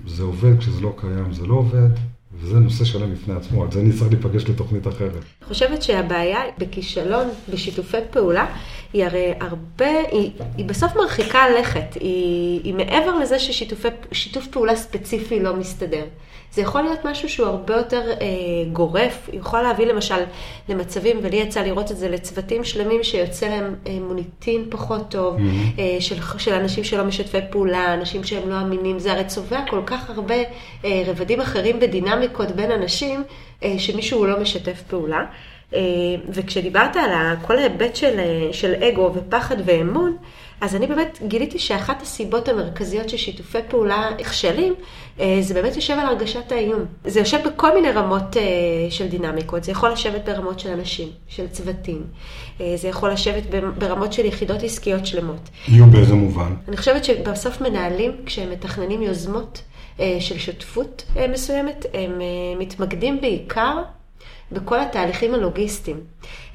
זה 0.07 0.23
עובד, 0.23 0.59
כשזה 0.59 0.81
לא 0.81 0.93
קיים, 0.97 1.33
זה 1.33 1.47
לא 1.47 1.53
עובד. 1.53 1.89
וזה 2.39 2.59
נושא 2.59 2.85
שלם 2.85 3.13
בפני 3.13 3.33
עצמו, 3.33 3.63
על 3.63 3.71
זה 3.71 3.83
צריך 3.97 4.11
להיפגש 4.11 4.43
לתוכנית 4.49 4.87
אחרת. 4.87 5.11
אני 5.11 5.47
חושבת 5.47 5.81
שהבעיה 5.81 6.39
בכישלון 6.57 7.27
בשיתופי 7.53 7.97
פעולה 8.11 8.45
היא 8.93 9.05
הרי 9.05 9.33
הרבה, 9.39 9.99
היא, 10.11 10.31
היא 10.57 10.65
בסוף 10.65 10.95
מרחיקה 10.95 11.49
לכת, 11.49 11.93
היא, 11.99 12.61
היא 12.63 12.73
מעבר 12.73 13.19
לזה 13.19 13.39
ששיתוף 13.39 14.47
פעולה 14.51 14.75
ספציפי 14.75 15.39
לא 15.39 15.55
מסתדר. 15.55 16.03
זה 16.53 16.61
יכול 16.61 16.81
להיות 16.81 16.99
משהו 17.05 17.29
שהוא 17.29 17.47
הרבה 17.47 17.75
יותר 17.75 18.11
אה, 18.11 18.27
גורף, 18.73 19.29
יכול 19.33 19.61
להביא 19.61 19.85
למשל 19.85 20.23
למצבים, 20.69 21.19
ולי 21.21 21.37
יצא 21.37 21.61
לראות 21.61 21.91
את 21.91 21.97
זה 21.97 22.09
לצוותים 22.09 22.63
שלמים 22.63 23.03
שיוצא 23.03 23.47
להם 23.47 23.75
אה, 23.87 23.97
מוניטין 23.99 24.65
פחות 24.69 25.01
טוב, 25.09 25.37
mm-hmm. 25.37 25.79
אה, 25.79 25.97
של, 25.99 26.15
של 26.37 26.53
אנשים 26.53 26.83
שלא 26.83 27.03
משתפי 27.03 27.37
פעולה, 27.49 27.93
אנשים 27.93 28.23
שהם 28.23 28.49
לא 28.49 28.61
אמינים, 28.61 28.99
זה 28.99 29.11
הרי 29.11 29.25
צובע 29.25 29.59
כל 29.69 29.81
כך 29.85 30.09
הרבה 30.09 30.35
אה, 30.85 31.03
רבדים 31.05 31.41
אחרים 31.41 31.79
בדינמיקות 31.79 32.51
בין 32.51 32.71
אנשים, 32.71 33.23
אה, 33.63 33.75
שמישהו 33.77 34.25
לא 34.25 34.39
משתף 34.39 34.81
פעולה. 34.87 35.21
אה, 35.73 35.79
וכשדיברת 36.29 36.95
על 36.95 37.35
כל 37.41 37.57
ההיבט 37.57 37.95
של, 37.95 38.19
אה, 38.19 38.53
של 38.53 38.73
אגו 38.83 39.11
ופחד 39.15 39.55
ואמון, 39.65 40.17
אז 40.61 40.75
אני 40.75 40.87
באמת 40.87 41.19
גיליתי 41.27 41.59
שאחת 41.59 42.01
הסיבות 42.01 42.49
המרכזיות 42.49 43.09
של 43.09 43.17
שיתופי 43.17 43.57
פעולה 43.67 44.09
נכשלים, 44.19 44.73
אה, 45.19 45.37
זה 45.41 45.53
באמת 45.53 45.75
יושב 45.75 45.93
על 45.93 46.05
הרגשת 46.05 46.51
האיום. 46.51 46.85
זה 47.05 47.19
יושב 47.19 47.39
בכל 47.47 47.75
מיני 47.75 47.91
רמות 47.91 48.37
של 48.89 49.07
דינמיקות. 49.07 49.63
זה 49.63 49.71
יכול 49.71 49.89
לשבת 49.89 50.25
ברמות 50.25 50.59
של 50.59 50.69
אנשים, 50.69 51.07
של 51.27 51.47
צוותים. 51.47 52.03
זה 52.75 52.87
יכול 52.87 53.11
לשבת 53.11 53.43
ברמות 53.77 54.13
של 54.13 54.25
יחידות 54.25 54.63
עסקיות 54.63 55.05
שלמות. 55.05 55.49
איום 55.67 55.91
באיזה 55.91 56.13
מובן? 56.13 56.55
אני 56.67 56.77
חושבת 56.77 57.05
שבסוף 57.05 57.61
מנהלים, 57.61 58.11
כשהם 58.25 58.51
מתכננים 58.51 59.01
יוזמות 59.01 59.61
של 60.19 60.37
שותפות 60.37 61.05
מסוימת, 61.29 61.85
הם 61.93 62.21
מתמקדים 62.59 63.21
בעיקר 63.21 63.81
בכל 64.51 64.79
התהליכים 64.79 65.33
הלוגיסטיים. 65.33 65.99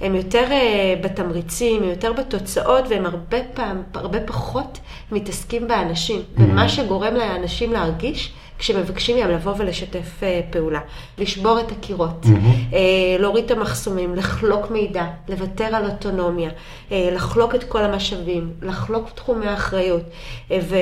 הם 0.00 0.14
יותר 0.14 0.44
uh, 0.48 1.04
בתמריצים, 1.04 1.82
הם 1.82 1.88
יותר 1.88 2.12
בתוצאות, 2.12 2.84
והם 2.88 3.06
הרבה 3.06 3.38
פעם, 3.54 3.82
הרבה 3.94 4.20
פחות 4.20 4.78
מתעסקים 5.12 5.68
באנשים, 5.68 6.20
mm-hmm. 6.20 6.42
במה 6.42 6.68
שגורם 6.68 7.14
לאנשים 7.14 7.72
להרגיש 7.72 8.32
כשמבקשים 8.58 9.16
מהם 9.16 9.30
לבוא 9.30 9.54
ולשתף 9.58 10.20
uh, 10.20 10.52
פעולה. 10.52 10.80
לשבור 11.18 11.60
את 11.60 11.72
הקירות, 11.72 12.24
mm-hmm. 12.24 12.76
להוריד 13.18 13.44
את 13.44 13.50
המחסומים, 13.50 14.14
לחלוק 14.14 14.70
מידע, 14.70 15.04
לוותר 15.28 15.64
על 15.64 15.84
אוטונומיה, 15.84 16.50
uh, 16.50 16.92
לחלוק 17.12 17.54
את 17.54 17.64
כל 17.64 17.84
המשאבים, 17.84 18.50
לחלוק 18.62 19.10
תחומי 19.14 19.54
אחריות. 19.54 20.02
ו... 20.60 20.76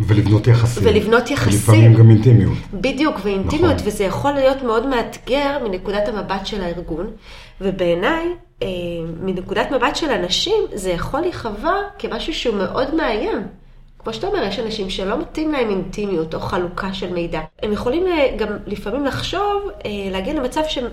ולבנות 0.00 0.46
יחסים. 0.46 0.82
ולבנות 0.86 1.30
יחסים. 1.30 1.58
לפעמים 1.58 1.94
גם 1.94 2.10
אינטימיות. 2.10 2.58
בדיוק, 2.72 3.16
ואינטימיות, 3.22 3.74
נכון. 3.74 3.86
וזה 3.86 4.04
יכול 4.04 4.32
להיות 4.32 4.62
מאוד 4.62 4.86
מאתגר 4.86 5.58
מנקודת 5.68 6.08
המבט 6.08 6.46
של 6.46 6.62
הארגון, 6.62 7.06
ובעיניי, 7.60 8.26
אה, 8.62 8.68
מנקודת 9.20 9.70
מבט 9.70 9.96
של 9.96 10.10
אנשים, 10.10 10.62
זה 10.74 10.90
יכול 10.90 11.20
להיחווה 11.20 11.74
כמשהו 11.98 12.34
שהוא 12.34 12.56
מאוד 12.56 12.94
מאיים. 12.94 13.42
כמו 14.04 14.12
שאתה 14.12 14.26
אומר, 14.26 14.42
יש 14.42 14.58
אנשים 14.58 14.90
שלא 14.90 15.20
מתאים 15.20 15.52
להם 15.52 15.70
אינטימיות 15.70 16.34
או 16.34 16.40
חלוקה 16.40 16.94
של 16.94 17.12
מידע. 17.12 17.40
הם 17.62 17.72
יכולים 17.72 18.06
אה, 18.06 18.36
גם 18.36 18.48
לפעמים 18.66 19.04
לחשוב, 19.04 19.62
אה, 19.86 19.90
להגיע 20.10 20.34
למצב 20.34 20.60
שהם... 20.68 20.84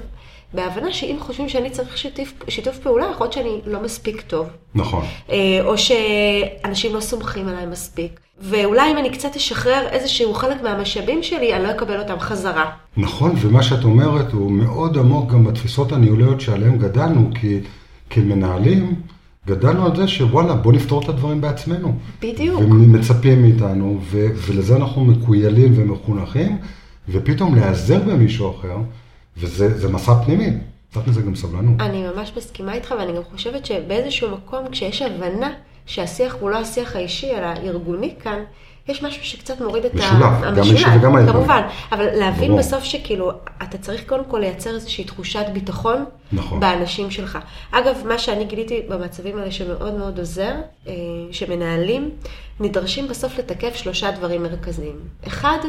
בהבנה 0.53 0.93
שאם 0.93 1.15
חושבים 1.19 1.49
שאני 1.49 1.69
צריך 1.69 1.97
שיתוף, 1.97 2.33
שיתוף 2.47 2.77
פעולה, 2.79 3.05
יכול 3.11 3.25
להיות 3.25 3.33
שאני 3.33 3.59
לא 3.65 3.79
מספיק 3.81 4.21
טוב. 4.21 4.47
נכון. 4.75 5.05
אה, 5.29 5.37
או 5.65 5.77
שאנשים 5.77 6.95
לא 6.95 6.99
סומכים 6.99 7.47
עליי 7.47 7.65
מספיק. 7.65 8.19
ואולי 8.39 8.91
אם 8.91 8.97
אני 8.97 9.09
קצת 9.09 9.35
אשחרר 9.35 9.87
איזשהו 9.91 10.33
חלק 10.33 10.61
מהמשאבים 10.61 11.23
שלי, 11.23 11.53
אני 11.53 11.63
לא 11.63 11.71
אקבל 11.71 11.99
אותם 11.99 12.19
חזרה. 12.19 12.71
נכון, 12.97 13.35
ומה 13.37 13.63
שאת 13.63 13.83
אומרת 13.83 14.31
הוא 14.31 14.51
מאוד 14.51 14.97
עמוק 14.97 15.31
גם 15.31 15.43
בתפיסות 15.43 15.91
הניהוליות 15.91 16.41
שעליהן 16.41 16.77
גדלנו, 16.77 17.29
כי 17.41 17.59
כמנהלים 18.09 18.95
גדלנו 19.47 19.85
על 19.85 19.95
זה 19.95 20.07
שוואלה, 20.07 20.53
בוא 20.53 20.73
נפתור 20.73 21.03
את 21.03 21.09
הדברים 21.09 21.41
בעצמנו. 21.41 21.93
בדיוק. 22.21 22.59
ומצפים 22.59 23.41
מאיתנו, 23.41 23.99
ו- 24.01 24.27
ולזה 24.35 24.75
אנחנו 24.75 25.05
מקוילים 25.05 25.73
ומחונכים, 25.75 26.57
ופתאום 27.09 27.55
להיעזר 27.55 27.99
במישהו 27.99 28.51
אחר. 28.59 28.77
וזה 29.37 29.89
מסע 29.89 30.13
פנימי, 30.25 30.49
צריך 30.93 31.07
לזה 31.07 31.21
גם 31.21 31.35
סבלנות. 31.35 31.81
אני 31.81 32.03
ממש 32.15 32.31
מסכימה 32.37 32.73
איתך, 32.73 32.93
ואני 32.99 33.13
גם 33.13 33.23
חושבת 33.31 33.65
שבאיזשהו 33.65 34.31
מקום, 34.31 34.59
כשיש 34.71 35.01
הבנה 35.01 35.49
שהשיח 35.85 36.35
הוא 36.39 36.49
לא 36.49 36.57
השיח 36.57 36.95
האישי, 36.95 37.31
אלא 37.31 37.45
הארגוני 37.45 38.15
כאן, 38.23 38.39
יש 38.87 39.03
משהו 39.03 39.25
שקצת 39.25 39.61
מוריד 39.61 39.85
את 39.85 39.93
משולב, 39.93 40.23
ה... 40.23 40.25
המשולב. 40.25 40.55
גם 40.55 40.63
אישי 40.63 40.85
וגם 40.97 41.15
הארגוני. 41.15 41.31
כמובן, 41.31 41.61
אבל 41.91 42.05
להבין 42.19 42.47
ברור. 42.47 42.59
בסוף 42.59 42.83
שכאילו, 42.83 43.31
אתה 43.63 43.77
צריך 43.77 44.03
קודם 44.07 44.25
כל 44.25 44.39
לייצר 44.39 44.75
איזושהי 44.75 45.03
תחושת 45.03 45.45
ביטחון 45.53 46.05
נכון. 46.31 46.59
באנשים 46.59 47.11
שלך. 47.11 47.37
אגב, 47.71 47.95
מה 48.05 48.17
שאני 48.17 48.45
גיליתי 48.45 48.81
במצבים 48.89 49.37
האלה 49.37 49.51
שמאוד 49.51 49.93
מאוד 49.93 50.19
עוזר, 50.19 50.53
אה, 50.87 50.93
שמנהלים, 51.31 52.09
נדרשים 52.59 53.07
בסוף 53.07 53.37
לתקף 53.37 53.75
שלושה 53.75 54.11
דברים 54.11 54.43
מרכזיים. 54.43 54.95
אחד, 55.27 55.59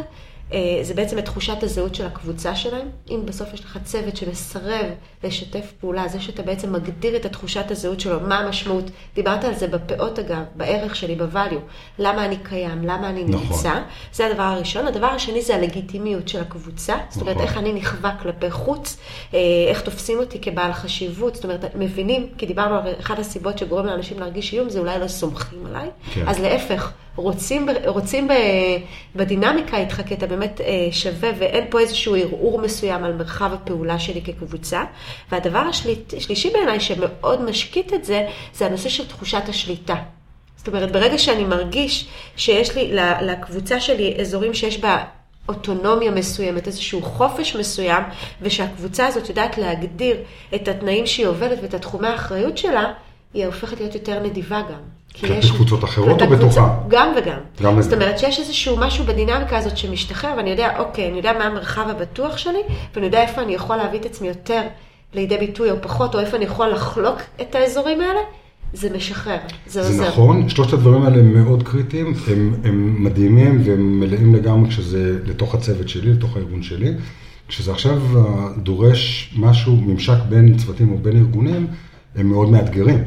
זה 0.83 0.95
בעצם 0.95 1.19
את 1.19 1.25
תחושת 1.25 1.63
הזהות 1.63 1.95
של 1.95 2.07
הקבוצה 2.07 2.55
שלהם. 2.55 2.89
אם 3.11 3.21
בסוף 3.27 3.55
יש 3.55 3.61
לך 3.61 3.79
צוות 3.85 4.17
שמסרב 4.17 4.87
לשתף 5.25 5.73
פעולה, 5.81 6.09
זה 6.09 6.21
שאתה 6.21 6.43
בעצם 6.43 6.73
מגדיר 6.73 7.17
את 7.17 7.25
התחושת 7.25 7.71
הזהות 7.71 8.01
שלו, 8.01 8.21
מה 8.21 8.39
המשמעות, 8.39 8.85
דיברת 9.15 9.45
על 9.45 9.55
זה 9.55 9.69
בפאות 9.69 10.19
אגב, 10.19 10.43
בערך 10.55 10.97
שלי, 10.97 11.17
בvalue, 11.21 11.61
למה 11.99 12.25
אני 12.25 12.37
קיים, 12.43 12.83
למה 12.83 13.09
אני 13.09 13.25
נכון. 13.25 13.47
נמצא, 13.47 13.81
זה 14.13 14.27
הדבר 14.27 14.43
הראשון. 14.43 14.87
הדבר 14.87 15.07
השני 15.07 15.43
זה 15.43 15.55
הלגיטימיות 15.55 16.29
של 16.29 16.41
הקבוצה, 16.41 16.97
זאת 17.11 17.23
אומרת, 17.23 17.37
נכון. 17.37 17.49
איך 17.49 17.57
אני 17.57 17.73
נכווה 17.73 18.17
כלפי 18.23 18.51
חוץ, 18.51 18.99
אה, 19.35 19.39
איך 19.69 19.81
תופסים 19.81 20.19
אותי 20.19 20.41
כבעל 20.41 20.73
חשיבות, 20.73 21.35
זאת 21.35 21.45
אומרת, 21.45 21.65
מבינים, 21.75 22.29
כי 22.39 22.47
דיברנו 22.47 22.75
על 22.75 22.95
אחת 23.01 23.19
הסיבות 23.19 23.59
שגורם 23.59 23.87
לאנשים 23.87 24.19
להרגיש 24.21 24.53
איום, 24.53 24.69
זה 24.69 24.79
אולי 24.79 24.99
לא 24.99 25.09
סומכים 25.09 25.67
עליי, 25.67 25.89
כן. 26.15 26.29
אז 26.29 26.41
להפך. 26.41 26.93
רוצים, 27.17 27.69
רוצים 27.87 28.29
בדינמיקה 29.17 29.77
איתך, 29.77 30.03
כי 30.07 30.15
אתה 30.15 30.27
באמת 30.27 30.61
אה, 30.61 30.89
שווה 30.93 31.31
ואין 31.39 31.65
פה 31.71 31.81
איזשהו 31.81 32.17
ערעור 32.17 32.61
מסוים 32.61 33.05
על 33.05 33.13
מרחב 33.13 33.53
הפעולה 33.53 33.99
שלי 33.99 34.23
כקבוצה. 34.23 34.85
והדבר 35.33 35.63
השלישי 35.69 36.51
בעיניי 36.51 36.81
שמאוד 36.81 37.43
משקיט 37.43 37.93
את 37.93 38.05
זה, 38.05 38.27
זה 38.55 38.67
הנושא 38.67 38.89
של 38.89 39.07
תחושת 39.07 39.43
השליטה. 39.49 39.97
זאת 40.57 40.69
אומרת, 40.69 40.93
ברגע 40.93 41.19
שאני 41.19 41.45
מרגיש 41.45 42.09
שיש 42.37 42.77
לי, 42.77 42.93
לקבוצה 43.23 43.81
שלי 43.81 44.17
אזורים 44.21 44.55
שיש 44.55 44.81
בה 44.81 45.05
אוטונומיה 45.49 46.11
מסוימת, 46.11 46.67
איזשהו 46.67 47.03
חופש 47.03 47.57
מסוים, 47.57 48.03
ושהקבוצה 48.43 49.07
הזאת 49.07 49.29
יודעת 49.29 49.59
להגדיר 49.59 50.17
את 50.55 50.69
התנאים 50.69 51.07
שהיא 51.07 51.27
עובדת 51.27 51.59
ואת 51.63 51.75
התחומי 51.75 52.09
האחריות 52.09 52.59
שלה, 52.59 52.93
היא 53.35 53.47
הופכת 53.47 53.81
להיות 53.81 53.95
יותר 53.95 54.21
נדיבה 54.21 54.61
גם. 54.61 54.81
כלפי 55.21 55.49
קבוצות 55.49 55.85
אחרות 55.85 56.23
או 56.23 56.29
בתוכה? 56.29 56.79
גם 56.89 57.09
וגם. 57.17 57.39
גם 57.63 57.83
זאת 57.83 57.93
אומרת 57.93 58.19
שיש 58.19 58.39
איזשהו 58.39 58.77
משהו 58.77 59.05
בדינמיקה 59.05 59.59
הזאת 59.59 59.77
שמשתחרר, 59.77 60.35
ואני 60.37 60.51
יודע, 60.51 60.79
אוקיי, 60.79 61.09
אני 61.09 61.17
יודע 61.17 61.33
מה 61.33 61.45
המרחב 61.45 61.89
הבטוח 61.89 62.37
שלי, 62.37 62.59
ואני 62.95 63.07
יודע 63.07 63.23
איפה 63.23 63.43
אני 63.43 63.55
יכול 63.55 63.77
להביא 63.77 64.01
את 64.01 64.07
עצמי 64.07 64.29
יותר 64.29 64.61
לידי 65.15 65.39
ביטוי 65.39 65.71
או 65.71 65.77
פחות, 65.81 66.15
או 66.15 66.21
איפה 66.21 66.37
אני 66.37 66.45
יכול 66.45 66.69
לחלוק 66.69 67.21
את 67.41 67.55
האזורים 67.55 68.01
האלה, 68.01 68.21
זה 68.73 68.97
משחרר, 68.97 69.39
זה, 69.67 69.83
זה 69.83 69.89
עוזר. 69.89 70.03
זה 70.03 70.09
נכון, 70.09 70.49
שלושת 70.49 70.73
הדברים 70.73 71.03
האלה 71.03 71.19
הם 71.19 71.45
מאוד 71.45 71.63
קריטיים, 71.63 72.15
הם, 72.29 72.55
הם 72.65 73.05
מדהימים 73.05 73.63
והם 73.65 74.01
מלאים 74.01 74.35
לגמרי 74.35 74.71
כשזה 74.71 75.19
לתוך 75.25 75.55
הצוות 75.55 75.89
שלי, 75.89 76.13
לתוך 76.13 76.37
הארגון 76.37 76.63
שלי. 76.63 76.93
כשזה 77.49 77.73
עכשיו 77.73 78.01
דורש 78.57 79.35
משהו, 79.37 79.77
ממשק 79.77 80.19
בין 80.29 80.57
צוותים 80.57 80.93
או 80.93 80.99
בין 80.99 81.17
ארגונים, 81.17 81.67
הם 82.17 82.27
מאוד 82.27 82.51
מאתגרים. 82.51 83.05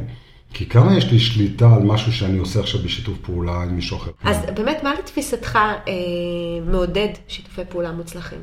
כי 0.57 0.65
כמה 0.65 0.97
יש 0.97 1.11
לי 1.11 1.19
שליטה 1.19 1.75
על 1.75 1.83
משהו 1.83 2.13
שאני 2.13 2.37
עושה 2.37 2.59
עכשיו 2.59 2.81
בשיתוף 2.81 3.17
פעולה 3.17 3.63
עם 3.63 3.75
מישהו 3.75 3.97
אחר? 3.97 4.11
אז 4.23 4.37
באמת, 4.55 4.83
מה 4.83 4.93
לתפיסתך 4.99 5.55
אה, 5.55 5.93
מעודד 6.71 7.07
שיתופי 7.27 7.61
פעולה 7.69 7.91
מוצלחים? 7.91 8.39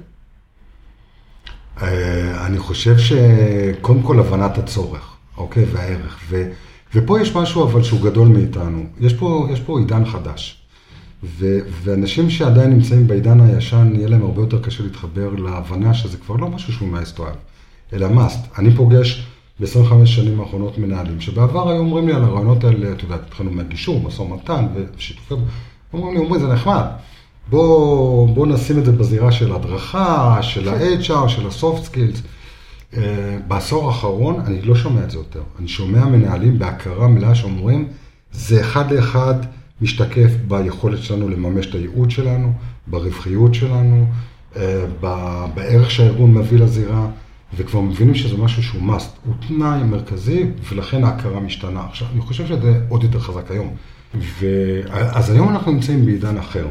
אה, 1.82 2.46
אני 2.46 2.58
חושב 2.58 2.96
שקודם 2.98 4.02
כל 4.02 4.20
הבנת 4.20 4.58
הצורך, 4.58 5.16
אוקיי, 5.36 5.64
והערך. 5.72 6.18
ו, 6.28 6.50
ופה 6.94 7.20
יש 7.20 7.36
משהו 7.36 7.64
אבל 7.64 7.82
שהוא 7.82 8.00
גדול 8.00 8.28
מאיתנו. 8.28 8.84
יש 9.00 9.14
פה, 9.14 9.48
יש 9.52 9.60
פה 9.60 9.78
עידן 9.78 10.04
חדש. 10.04 10.62
ו, 11.24 11.58
ואנשים 11.82 12.30
שעדיין 12.30 12.70
נמצאים 12.70 13.06
בעידן 13.06 13.40
הישן, 13.40 13.92
יהיה 13.94 14.08
להם 14.08 14.22
הרבה 14.22 14.42
יותר 14.42 14.62
קשה 14.62 14.82
להתחבר 14.82 15.30
להבנה 15.30 15.94
שזה 15.94 16.16
כבר 16.16 16.36
לא 16.36 16.48
משהו 16.48 16.72
שהוא 16.72 16.98
nice 16.98 17.16
to 17.18 17.20
have, 17.20 17.92
אלא 17.92 18.08
must. 18.08 18.58
אני 18.58 18.76
פוגש... 18.76 19.26
ב-25 19.62 20.06
שנים 20.06 20.40
האחרונות 20.40 20.78
מנהלים, 20.78 21.20
שבעבר 21.20 21.70
היו 21.70 21.78
אומרים 21.78 22.08
לי 22.08 22.14
על 22.14 22.24
הרעיונות 22.24 22.64
האלה, 22.64 22.92
אתה 22.92 23.04
יודע, 23.04 23.14
התחלנו 23.14 23.50
מהגישור, 23.50 24.00
משא 24.00 24.22
ומתן 24.22 24.66
ושיתופי, 24.96 25.34
אומרים 25.92 26.14
לי, 26.14 26.26
עמרי, 26.26 26.38
זה 26.38 26.46
נחמד, 26.46 26.84
בוא, 27.50 28.28
בוא 28.28 28.46
נשים 28.46 28.78
את 28.78 28.84
זה 28.84 28.92
בזירה 28.92 29.32
של 29.32 29.52
הדרכה, 29.52 30.38
של 30.42 30.68
ה-HR, 30.68 31.28
של 31.28 31.46
ה-soft 31.46 31.86
skills. 31.86 32.18
Uh, 32.92 32.96
בעשור 33.48 33.88
האחרון 33.88 34.40
אני 34.46 34.62
לא 34.62 34.74
שומע 34.74 35.04
את 35.04 35.10
זה 35.10 35.18
יותר. 35.18 35.42
אני 35.58 35.68
שומע 35.68 36.04
מנהלים 36.04 36.58
בהכרה 36.58 37.08
מלאה 37.08 37.34
שאומרים, 37.34 37.88
זה 38.32 38.60
אחד 38.60 38.92
לאחד 38.92 39.34
משתקף 39.80 40.30
ביכולת 40.48 41.02
שלנו 41.02 41.28
לממש 41.28 41.66
את 41.66 41.74
הייעוד 41.74 42.10
שלנו, 42.10 42.52
ברווחיות 42.86 43.54
שלנו, 43.54 44.06
uh, 44.54 44.58
בערך 45.54 45.90
שהארגון 45.90 46.34
מביא 46.34 46.58
לזירה. 46.58 47.06
וכבר 47.56 47.80
מבינים 47.80 48.14
שזה 48.14 48.36
משהו 48.36 48.62
שהוא 48.62 48.82
must, 48.82 49.26
הוא 49.26 49.34
תנאי 49.48 49.82
מרכזי, 49.84 50.46
ולכן 50.68 51.04
ההכרה 51.04 51.40
משתנה. 51.40 51.84
עכשיו, 51.88 52.08
אני 52.12 52.20
חושב 52.20 52.46
שזה 52.46 52.80
עוד 52.88 53.02
יותר 53.02 53.18
חזק 53.18 53.50
היום. 53.50 53.74
ו... 54.14 54.46
אז 54.90 55.30
היום 55.30 55.48
אנחנו 55.48 55.72
נמצאים 55.72 56.06
בעידן 56.06 56.36
אחר. 56.38 56.66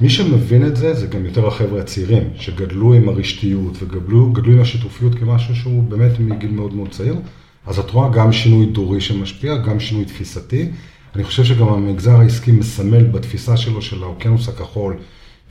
מי 0.00 0.10
שמבין 0.10 0.66
את 0.66 0.76
זה, 0.76 0.94
זה 0.94 1.06
גם 1.06 1.24
יותר 1.24 1.46
החבר'ה 1.46 1.80
הצעירים, 1.80 2.22
שגדלו 2.36 2.94
עם 2.94 3.08
הרשתיות 3.08 3.82
וגדלו 3.82 4.52
עם 4.52 4.60
השיתופיות 4.60 5.14
כמשהו 5.14 5.56
שהוא 5.56 5.82
באמת 5.82 6.20
מגיל 6.20 6.50
מאוד 6.50 6.74
מאוד 6.74 6.88
צעיר. 6.90 7.16
אז 7.66 7.78
את 7.78 7.90
רואה 7.90 8.08
גם 8.10 8.32
שינוי 8.32 8.66
דורי 8.66 9.00
שמשפיע, 9.00 9.56
גם 9.56 9.80
שינוי 9.80 10.04
תפיסתי. 10.04 10.68
אני 11.14 11.24
חושב 11.24 11.44
שגם 11.44 11.68
המגזר 11.68 12.16
העסקי 12.16 12.52
מסמל 12.52 13.02
בתפיסה 13.02 13.56
שלו 13.56 13.82
של 13.82 14.02
האוקיינוס 14.02 14.48
הכחול, 14.48 14.96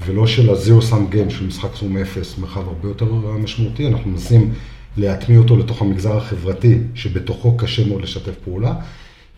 ולא 0.06 0.28
של 0.28 0.50
Sum 0.50 1.14
Game, 1.14 1.30
של 1.30 1.48
משחק 1.48 1.76
סכום 1.76 1.98
אפס, 1.98 2.38
מרחב 2.38 2.68
הרבה 2.68 2.88
יותר 2.88 3.06
משמעותי. 3.40 3.88
אנחנו 3.88 4.12
מנסים 4.12 4.54
להטמיע 4.98 5.40
אותו 5.40 5.58
לתוך 5.58 5.82
המגזר 5.82 6.18
החברתי, 6.18 6.78
שבתוכו 6.96 7.58
קשה 7.58 7.88
מאוד 7.88 8.02
לשתף 8.02 8.36
פעולה. 8.44 8.74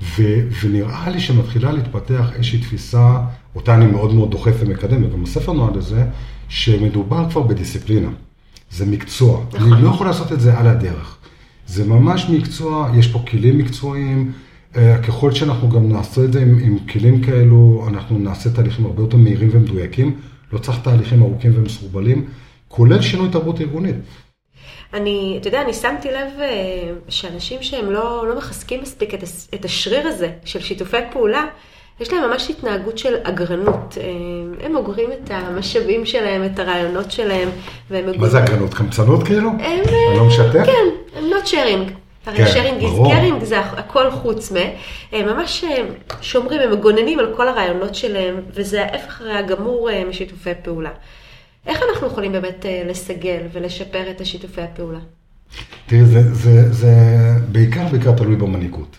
ו- 0.02 0.50
ונראה 0.64 1.10
לי 1.10 1.20
שמתחילה 1.20 1.72
להתפתח 1.72 2.32
איזושהי 2.36 2.60
תפיסה, 2.60 3.18
אותה 3.56 3.76
אני 3.76 3.86
מאוד 3.86 4.14
מאוד 4.14 4.32
דוחף 4.32 4.56
ומקדם, 4.60 5.04
וגם 5.04 5.24
הספר 5.24 5.54
נועד 5.54 5.76
לזה, 5.76 6.06
שמדובר 6.50 7.30
כבר 7.30 7.42
בדיסציפלינה. 7.42 8.10
זה 8.72 8.86
מקצוע. 8.86 9.44
נכון. 9.54 9.74
אני 9.74 9.84
לא 9.84 9.90
יכול 9.90 10.08
לעשות 10.08 10.32
את 10.32 10.40
זה 10.40 10.58
על 10.58 10.68
הדרך. 10.68 11.18
זה 11.68 11.88
ממש 11.88 12.30
מקצוע, 12.30 12.92
יש 12.96 13.08
פה 13.08 13.24
כלים 13.28 13.58
מקצועיים. 13.58 14.32
אה, 14.76 14.98
ככל 14.98 15.32
שאנחנו 15.32 15.70
גם 15.70 15.90
נעשה 15.90 16.24
את 16.24 16.34
זה 16.34 16.42
עם, 16.42 16.60
עם 16.60 16.80
כלים 16.80 17.22
כאלו, 17.22 17.86
אנחנו 17.88 18.20
נעשה 18.20 18.50
תהליכים 18.50 18.86
הרבה 18.86 19.04
יותר 19.04 19.18
מהירים 19.18 19.50
ומדויקים. 19.52 20.16
לא 20.56 20.60
צריך 20.60 20.78
תהליכים 20.84 21.22
ארוכים 21.22 21.52
ומסורבלים, 21.56 22.28
כולל 22.68 23.02
שינוי 23.02 23.30
תרבות 23.32 23.62
ארגונית. 23.62 23.96
אני, 24.94 25.38
אתה 25.42 25.48
יודע, 25.48 25.62
אני 25.62 25.74
שמתי 25.74 26.08
לב 26.08 26.40
אה, 26.42 26.92
שאנשים 27.10 27.64
שהם 27.64 27.92
לא, 27.92 28.26
לא 28.30 28.38
מחזקים 28.38 28.82
מספיק 28.82 29.14
את, 29.14 29.24
את 29.54 29.66
השריר 29.66 30.08
הזה 30.08 30.30
של 30.46 30.60
שיתופי 30.60 30.98
פעולה, 31.12 31.46
יש 32.00 32.14
להם 32.14 32.30
ממש 32.30 32.50
התנהגות 32.50 32.98
של 32.98 33.16
אגרנות. 33.24 33.98
אה, 34.02 34.66
הם 34.66 34.76
אוגרים 34.76 35.10
את 35.12 35.32
המשאבים 35.32 36.06
שלהם, 36.06 36.46
את 36.46 36.60
הרעיונות 36.60 37.12
שלהם. 37.12 37.50
והם 37.90 38.06
מה 38.20 38.30
זה 38.30 38.44
אגרנות? 38.44 38.74
קמצנות 38.74 39.24
כאילו? 39.24 39.50
הם... 39.50 39.60
אני 39.62 40.18
לא 40.18 40.26
משתף? 40.26 40.66
כן, 40.66 40.88
הם 41.16 41.24
not 41.24 41.48
sharing. 41.48 42.05
הרי 42.26 42.46
כן, 42.46 42.46
sharing 42.46 42.82
is 42.82 43.08
caring 43.08 43.46
זה 43.46 43.60
הכל 43.60 44.12
חוץ 44.12 44.52
מ... 44.52 44.56
הם 45.12 45.26
ממש 45.26 45.64
אה, 45.64 45.84
שומרים, 46.22 46.62
הם 46.62 46.72
מגוננים 46.72 47.20
על 47.20 47.34
כל 47.36 47.48
הרעיונות 47.48 47.96
שלהם, 47.96 48.36
וזה 48.54 48.86
ההפך 48.86 49.22
הרי 49.22 49.34
הגמור 49.34 49.90
משיתופי 50.10 50.50
פעולה. 50.64 50.92
איך 51.66 51.80
אנחנו 51.90 52.08
יכולים 52.08 52.32
באמת 52.32 52.66
אה, 52.66 52.84
לסגל 52.86 53.42
ולשפר 53.54 54.12
את 54.12 54.22
השיתופי 54.22 54.62
הפעולה? 54.62 55.00
תראי, 55.86 56.06
זה, 56.06 56.34
זה, 56.34 56.74
זה 56.74 56.96
בעיקר 57.52 57.88
בעיקר 57.92 58.12
תלוי 58.12 58.36
במנהיגות, 58.36 58.98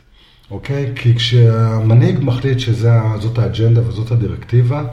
אוקיי? 0.51 0.93
כי 0.97 1.15
כשהמנהיג 1.15 2.19
מחליט 2.23 2.59
שזאת 2.59 3.39
האג'נדה 3.39 3.89
וזאת 3.89 4.11
הדירקטיבה, 4.11 4.85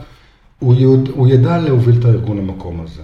הוא, 0.58 0.74
יוד, 0.74 1.08
הוא 1.08 1.28
ידע 1.28 1.58
להוביל 1.58 1.98
את 2.00 2.04
הארגון 2.04 2.38
למקום 2.38 2.80
הזה. 2.80 3.02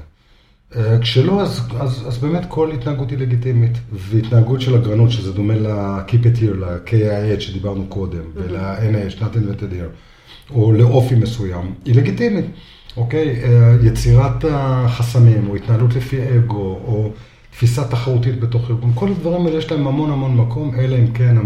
אה, 0.77 0.99
כשלא, 0.99 1.43
אז, 1.43 1.61
אז, 1.81 2.05
אז 2.09 2.19
באמת 2.19 2.43
כל 2.49 2.73
התנהגות 2.73 3.11
היא 3.11 3.19
לגיטימית. 3.19 3.79
והתנהגות 3.93 4.61
של 4.61 4.75
אגרנות, 4.75 5.11
שזה 5.11 5.33
דומה 5.33 5.55
ל-Keep 5.55 6.25
it 6.25 6.41
here, 6.41 6.57
ל-KIH 6.57 7.41
שדיברנו 7.41 7.87
קודם, 7.89 8.19
mm-hmm. 8.19 8.41
ול-NH, 8.51 9.21
Not 9.21 9.35
invented 9.35 9.73
here, 9.73 10.55
או 10.55 10.73
לאופי 10.73 11.15
מסוים, 11.15 11.75
היא 11.85 11.95
לגיטימית. 11.95 12.45
אוקיי? 12.97 13.45
אה, 13.45 13.77
יצירת 13.83 14.45
החסמים, 14.51 15.49
או 15.49 15.57
התנהלות 15.57 15.95
לפי 15.95 16.17
אגו, 16.37 16.81
או 16.85 17.13
תפיסה 17.51 17.85
תחרותית 17.85 18.41
בתוך 18.41 18.71
ארגון, 18.71 18.93
כל 18.95 19.09
הדברים 19.09 19.47
האלה 19.47 19.59
יש 19.59 19.73
להם 19.73 19.87
המון 19.87 20.11
המון 20.11 20.37
מקום, 20.37 20.75
אלא 20.75 20.97
אם 20.97 21.13
כן 21.13 21.37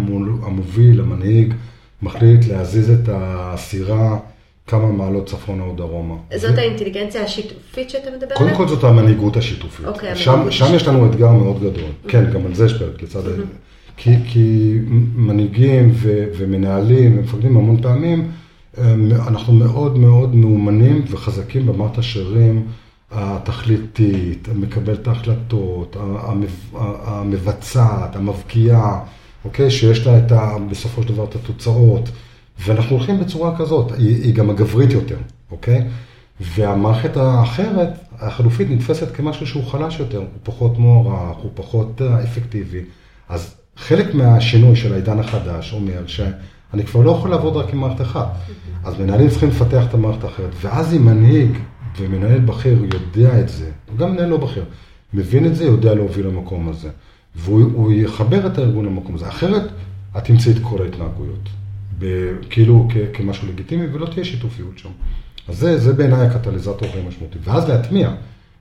המוביל, 0.43 1.01
המנהיג, 1.01 1.55
מחליט 2.03 2.47
להזיז 2.49 2.91
את 2.91 3.09
הסירה 3.13 4.19
כמה 4.67 4.93
מעלות 4.93 5.27
צפונה 5.27 5.63
או 5.63 5.75
דרומה. 5.75 6.15
זאת 6.37 6.59
האינטליגנציה 6.59 7.23
השיתופית 7.23 7.91
שאתה 7.91 8.11
מדבר 8.11 8.35
עליה? 8.37 8.39
קודם 8.39 8.57
כל 8.57 8.69
זאת 8.69 8.85
המנהיגות 8.85 9.37
השיתופית. 9.37 9.87
אוקיי, 9.87 10.17
שם, 10.17 10.31
המנהיגות 10.31 10.53
שם 10.53 10.75
יש 10.75 10.89
לנו 10.89 11.11
אתגר 11.11 11.33
מאוד 11.33 11.57
גדול. 11.57 11.91
כן, 12.09 12.31
גם 12.31 12.47
על 12.47 12.55
זה 12.55 12.67
יש 12.67 12.79
פרק 12.79 13.03
לצד 13.03 13.27
ה... 13.27 13.31
כי, 13.97 14.11
כי 14.27 14.79
מנהיגים 15.15 15.91
ו, 15.95 16.25
ומנהלים 16.37 17.19
ומפקדים 17.19 17.57
המון 17.57 17.83
פעמים, 17.83 18.31
אנחנו 19.29 19.53
מאוד 19.53 19.99
מאוד 19.99 20.35
מאומנים 20.35 21.05
וחזקים 21.11 21.67
במערכת 21.67 21.99
השרירים 21.99 22.67
התכליתית, 23.11 24.49
מקבלת 24.55 25.09
ההחלטות, 25.09 25.97
המבצעת, 27.05 28.17
המבקיעה, 28.17 29.01
אוקיי? 29.45 29.71
שיש 29.71 30.07
לה 30.07 30.19
את 30.19 30.33
ה, 30.33 30.57
בסופו 30.71 31.03
של 31.03 31.09
דבר 31.09 31.25
את 31.25 31.35
התוצאות, 31.35 32.09
ואנחנו 32.59 32.97
הולכים 32.97 33.21
בצורה 33.21 33.57
כזאת, 33.59 33.93
היא, 33.93 34.23
היא 34.23 34.35
גם 34.35 34.51
הגברית 34.51 34.91
יותר, 34.91 35.17
אוקיי? 35.51 35.85
והמערכת 36.41 37.17
האחרת, 37.17 37.89
החלופית, 38.19 38.71
נתפסת 38.71 39.15
כמשהו 39.15 39.47
שהוא 39.47 39.65
חלש 39.65 40.01
יותר, 40.01 40.19
הוא 40.19 40.27
פחות 40.43 40.79
מוערך, 40.79 41.37
הוא 41.37 41.51
פחות 41.55 42.03
אה, 42.03 42.23
אפקטיבי. 42.23 42.81
אז 43.29 43.55
חלק 43.77 44.15
מהשינוי 44.15 44.77
של 44.77 44.93
העידן 44.93 45.19
החדש 45.19 45.73
אומר 45.73 46.07
ש... 46.07 46.21
אני 46.75 46.85
כבר 46.85 47.01
לא 47.01 47.11
יכול 47.11 47.31
לעבוד 47.31 47.57
רק 47.57 47.73
עם 47.73 47.79
מערכת 47.81 48.01
אחת. 48.01 48.27
אז 48.85 49.01
מנהלים 49.01 49.29
צריכים 49.29 49.49
לפתח 49.49 49.85
את 49.89 49.95
המערכת 49.95 50.25
האחרת. 50.25 50.51
ואז 50.61 50.95
אם 50.95 51.05
מנהיג 51.05 51.51
ומנהל 51.99 52.41
בכיר 52.41 52.85
יודע 52.95 53.41
את 53.41 53.49
זה, 53.49 53.71
וגם 53.95 54.13
מנהל 54.13 54.29
לא 54.29 54.37
בכיר, 54.37 54.65
מבין 55.15 55.47
את 55.47 55.57
זה, 55.57 55.65
יודע 55.65 55.95
להוביל 55.95 56.27
למקום 56.27 56.69
הזה. 56.69 56.91
והוא 57.37 57.93
יחבר 57.93 58.47
את 58.47 58.59
הארגון 58.59 58.85
למקום 58.85 59.15
הזה. 59.15 59.29
אחרת, 59.29 59.63
את 60.17 60.25
תמצאי 60.25 60.53
את 60.53 60.59
כל 60.63 60.83
ההתנהגויות. 60.83 61.49
כאילו 62.51 62.89
כ- 62.91 63.17
כמשהו 63.17 63.49
לגיטימי, 63.49 63.87
ולא 63.93 64.07
תהיה 64.07 64.25
שיתופיות 64.25 64.79
שם. 64.79 64.89
אז 65.49 65.59
זה, 65.59 65.79
זה 65.79 65.93
בעיניי 65.93 66.27
הקטליזטור 66.27 66.89
הכי 66.89 67.01
משמעותי. 67.09 67.39
ואז 67.43 67.69
להטמיע 67.69 68.11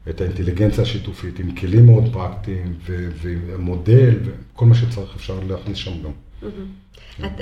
את 0.09 0.21
האינטליגנציה 0.21 0.83
השיתופית 0.83 1.39
עם 1.39 1.55
כלים 1.55 1.85
מאוד 1.85 2.13
פרקטיים, 2.13 2.73
ומודל, 3.21 4.15
וכל 4.25 4.65
מה 4.65 4.75
שצריך 4.75 5.15
אפשר 5.15 5.39
להכניס 5.47 5.77
שם 5.77 5.91
גם. 6.03 6.11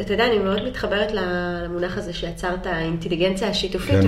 אתה 0.01 0.13
יודע, 0.13 0.27
אני 0.27 0.39
מאוד 0.39 0.67
מתחברת 0.67 1.11
למונח 1.13 1.97
הזה 1.97 2.13
שיצרת, 2.13 2.65
האינטליגנציה 2.65 3.47
השיתופית, 3.47 4.01
כן, 4.01 4.07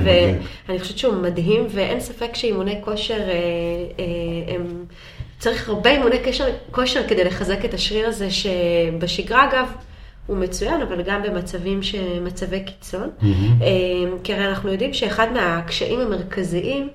ואני 0.68 0.80
חושבת 0.80 0.98
שהוא 0.98 1.16
מדהים, 1.16 1.68
ואין 1.70 2.00
ספק 2.00 2.36
שאימוני 2.36 2.76
כושר, 2.82 3.20
אה, 3.20 3.30
אה, 3.30 4.56
הם... 4.56 4.86
צריך 5.40 5.70
הרבה 5.70 5.92
אימוני 5.92 6.16
כושר 6.72 7.08
כדי 7.08 7.24
לחזק 7.24 7.66
את 7.66 7.74
השריר 7.74 8.08
הזה, 8.08 8.28
שבשגרה 8.32 9.50
אגב, 9.50 9.68
הוא 10.28 10.38
מצוין, 10.38 10.82
אבל 10.82 11.02
גם 11.02 11.24
במצבים, 11.24 11.80
מצבי 12.22 12.64
קיצון. 12.64 13.10
Mm-hmm. 13.20 13.64
כי 14.24 14.34
הרי 14.34 14.48
אנחנו 14.48 14.72
יודעים 14.72 14.94
שאחד 14.94 15.28
מהקשיים 15.34 16.00
המרכזיים, 16.00 16.90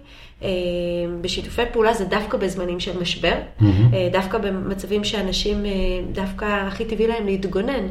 בשיתופי 1.21 1.63
פעולה 1.73 1.95
זה 1.95 2.05
דווקא 2.05 2.39
בזמנים 2.39 2.81
של 2.81 2.99
משבר, 2.99 3.33
mm-hmm. 3.33 3.65
דווקא 4.13 4.39
במצבים 4.39 5.05
שאנשים, 5.05 5.67
אה, 5.67 5.71
דווקא 6.13 6.45
הכי 6.45 6.85
טבעי 6.85 7.07
להם 7.07 7.27
להתגונן. 7.27 7.87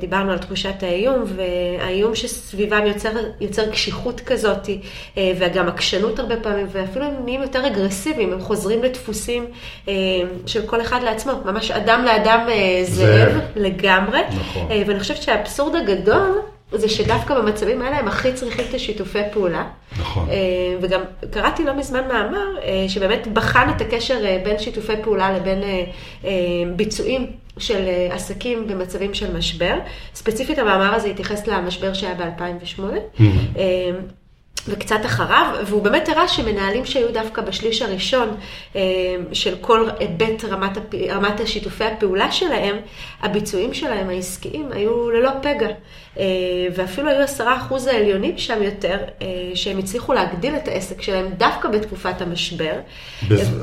דיברנו 0.00 0.32
על 0.32 0.38
תחושת 0.38 0.82
האיום, 0.82 1.24
והאיום 1.26 2.14
שסביבם 2.14 2.86
יוצר, 2.86 3.10
יוצר 3.40 3.70
קשיחות 3.70 4.20
כזאת, 4.20 4.68
וגם 5.16 5.68
עקשנות 5.68 6.18
הרבה 6.18 6.36
פעמים, 6.36 6.66
ואפילו 6.72 7.04
הם 7.04 7.14
נהיים 7.24 7.42
יותר 7.42 7.66
אגרסיביים, 7.66 8.32
הם 8.32 8.40
חוזרים 8.40 8.82
לדפוסים 8.82 9.46
של 10.46 10.66
כל 10.66 10.80
אחד 10.80 11.02
לעצמו, 11.02 11.32
ממש 11.44 11.70
אדם 11.70 12.04
לאדם 12.04 12.48
זאב 12.84 13.40
לגמרי. 13.56 14.20
נכון. 14.36 14.66
ואני 14.86 15.00
חושבת 15.00 15.22
שהאבסורד 15.22 15.74
הגדול, 15.74 16.40
זה 16.72 16.88
שדווקא 16.88 17.34
במצבים 17.34 17.82
האלה 17.82 17.98
הם 17.98 18.08
הכי 18.08 18.32
צריכים 18.32 18.64
את 18.68 18.74
השיתופי 18.74 19.18
פעולה. 19.32 19.64
נכון. 19.98 20.28
אה, 20.30 20.36
וגם 20.80 21.00
קראתי 21.30 21.64
לא 21.64 21.74
מזמן 21.74 22.08
מאמר 22.08 22.58
אה, 22.62 22.84
שבאמת 22.88 23.26
בחן 23.26 23.68
את 23.76 23.80
הקשר 23.80 24.24
אה, 24.24 24.40
בין 24.44 24.58
שיתופי 24.58 24.92
פעולה 25.02 25.32
לבין 25.32 25.58
ביצועים 26.76 27.26
של 27.58 27.88
עסקים 28.10 28.66
במצבים 28.66 29.14
של 29.14 29.36
משבר. 29.36 29.74
ספציפית 30.14 30.58
המאמר 30.58 30.94
הזה 30.94 31.08
התייחס 31.08 31.46
למשבר 31.46 31.94
שהיה 31.94 32.14
ב-2008. 32.14 32.80
Mm-hmm. 33.18 33.22
וקצת 34.68 35.00
אחריו, 35.04 35.54
והוא 35.66 35.82
באמת 35.82 36.08
הראה 36.08 36.28
שמנהלים 36.28 36.84
שהיו 36.84 37.12
דווקא 37.12 37.42
בשליש 37.42 37.82
הראשון 37.82 38.36
של 39.32 39.54
כל 39.60 39.88
היבט 39.98 40.44
רמת, 40.44 40.76
הפ... 40.76 40.94
רמת 41.08 41.40
השיתופי 41.40 41.84
הפעולה 41.84 42.32
שלהם, 42.32 42.76
הביצועים 43.22 43.74
שלהם 43.74 44.08
העסקיים 44.08 44.68
היו 44.72 45.10
ללא 45.10 45.30
פגע. 45.42 45.68
אה, 46.18 46.24
ואפילו 46.74 47.08
היו 47.08 47.20
עשרה 47.20 47.56
אחוז 47.56 47.86
העליונים 47.86 48.38
שם 48.38 48.62
יותר, 48.62 48.98
אה, 49.22 49.26
שהם 49.54 49.78
הצליחו 49.78 50.12
להגדיל 50.12 50.56
את 50.56 50.68
העסק 50.68 51.02
שלהם 51.02 51.26
דווקא 51.36 51.68
בתקופת 51.68 52.20
המשבר. 52.20 52.72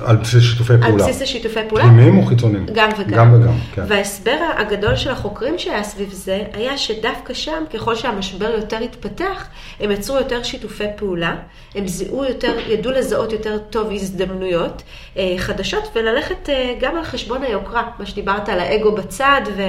על 0.06 0.16
בסיס 0.16 0.44
שיתופי 0.44 0.74
פעולה. 0.74 0.86
על 0.86 0.96
בסיס 0.96 1.22
השיתופי 1.22 1.60
פעולה. 1.70 1.84
פנימיים 1.84 2.18
או 2.18 2.26
חיצוניים? 2.26 2.66
גם 2.74 2.90
וגם. 3.00 3.18
גם 3.18 3.34
וגם, 3.34 3.54
כן. 3.74 3.82
וההסבר 3.88 4.40
הגדול 4.58 4.96
של 4.96 5.12
החוקרים 5.12 5.60
שהיה 5.60 5.84
סביב 5.84 6.10
זה, 6.12 6.44
היה 6.54 6.78
שדווקא 6.78 7.34
שם, 7.34 7.64
ככל 7.74 7.96
שהמשבר 7.96 8.50
יותר 8.50 8.78
התפתח, 8.78 9.48
הם 9.80 9.92
יצרו 9.92 10.18
יותר 10.18 10.44
שיתופי 10.44 10.84
פעולה, 10.96 11.36
הם 11.76 11.88
זיהו 11.88 12.26
יותר, 12.26 12.54
ידעו 12.68 12.92
לזהות 12.92 13.32
יותר 13.32 13.58
טוב 13.70 13.92
הזדמנויות 13.92 14.84
אה, 15.18 15.36
חדשות 15.38 15.84
וללכת 15.96 16.50
גם 16.80 16.98
על 16.98 17.04
חשבון 17.04 17.44
היוקרה, 17.44 17.84
מה 18.00 18.06
שדיברת 18.06 18.50
על 18.50 18.60
האגו 18.60 18.92
בצד. 18.92 19.42
ו, 19.58 19.62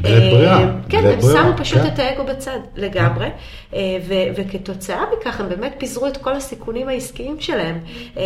בלית 0.00 0.32
ברירה. 0.32 0.66
כן, 0.88 1.06
הם 1.06 1.20
שמו 1.20 1.56
פשוט 1.56 1.78
כן. 1.78 1.86
את 1.86 1.98
האגו 1.98 2.24
בצד 2.28 2.58
לגמרי, 2.76 3.28
אה, 3.74 3.80
ו, 4.08 4.14
וכתוצאה 4.36 5.04
מכך 5.18 5.40
הם 5.40 5.48
באמת 5.48 5.74
פיזרו 5.78 6.06
את 6.06 6.16
כל 6.16 6.32
הסיכונים 6.32 6.88
העסקיים 6.88 7.40
שלהם, 7.40 7.78
אה, 8.16 8.22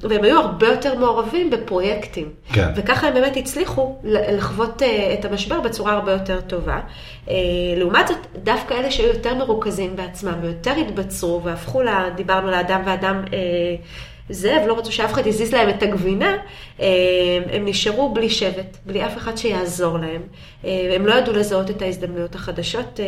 והם 0.00 0.24
היו 0.24 0.40
הרבה 0.40 0.66
יותר 0.66 0.98
מעורבים 0.98 1.50
בפרויקטים. 1.50 2.28
כן. 2.52 2.68
וככה 2.76 3.06
הם 3.06 3.14
באמת 3.14 3.36
הצליחו 3.36 3.96
לחוות 4.04 4.82
אה, 4.82 5.14
את 5.18 5.24
המשבר 5.24 5.60
בצורה 5.60 5.92
הרבה 5.92 6.12
יותר 6.12 6.40
טובה. 6.40 6.80
לעומת 7.76 8.08
זאת, 8.08 8.18
דווקא 8.42 8.74
אלה 8.74 8.90
שהיו 8.90 9.08
יותר 9.08 9.34
מרוכזים 9.34 9.96
בעצמם 9.96 10.34
ויותר 10.42 10.72
התבצרו 10.72 11.42
והפכו, 11.44 11.82
לה, 11.82 12.10
דיברנו 12.16 12.50
לאדם 12.50 12.82
ואדם 12.86 13.24
אה, 14.30 14.34
זאב, 14.34 14.62
לא 14.66 14.78
רצו 14.78 14.92
שאף 14.92 15.12
אחד 15.12 15.26
יזיז 15.26 15.52
להם 15.52 15.68
את 15.68 15.82
הגבינה, 15.82 16.36
אה, 16.80 16.86
הם 17.52 17.64
נשארו 17.64 18.14
בלי 18.14 18.30
שבט, 18.30 18.76
בלי 18.86 19.06
אף 19.06 19.16
אחד 19.16 19.36
שיעזור 19.36 19.98
להם. 19.98 20.20
אה, 20.64 20.92
הם 20.96 21.06
לא 21.06 21.14
ידעו 21.14 21.32
לזהות 21.34 21.70
את 21.70 21.82
ההזדמנויות 21.82 22.34
החדשות, 22.34 23.00
אה, 23.00 23.04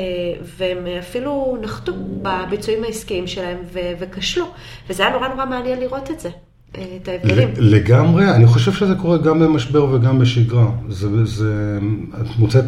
והם 0.58 0.86
אפילו 0.98 1.58
נחתו 1.62 1.92
בביצועים 2.22 2.84
העסקיים 2.84 3.26
שלהם 3.26 3.58
וכשלו. 3.98 4.44
וזה 4.90 5.02
היה 5.02 5.12
נורא 5.12 5.28
נורא 5.28 5.44
מעניין 5.44 5.80
לראות 5.80 6.10
את 6.10 6.20
זה, 6.20 6.28
את 6.72 7.08
ההבדלים. 7.08 7.48
לגמרי, 7.56 8.30
אני 8.30 8.46
חושב 8.46 8.72
שזה 8.72 8.94
קורה 8.94 9.18
גם 9.18 9.40
במשבר 9.40 9.94
וגם 9.94 10.18
בשגרה. 10.18 10.70
זה, 10.88 11.24
זה, 11.24 11.78
את 12.20 12.38
מוצאת, 12.38 12.64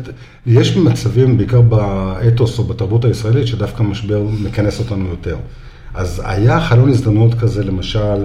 יש 0.46 0.76
מצבים, 0.76 1.37
בעיקר 1.38 1.61
באתוס 1.61 2.58
או 2.58 2.64
בתרבות 2.64 3.04
הישראלית, 3.04 3.46
שדווקא 3.46 3.82
משבר 3.82 4.22
מכנס 4.44 4.78
אותנו 4.78 5.08
יותר. 5.08 5.37
אז 5.98 6.22
היה 6.24 6.61
חלון 6.61 6.88
הזדמנות 6.88 7.34
כזה, 7.34 7.64
למשל, 7.64 8.24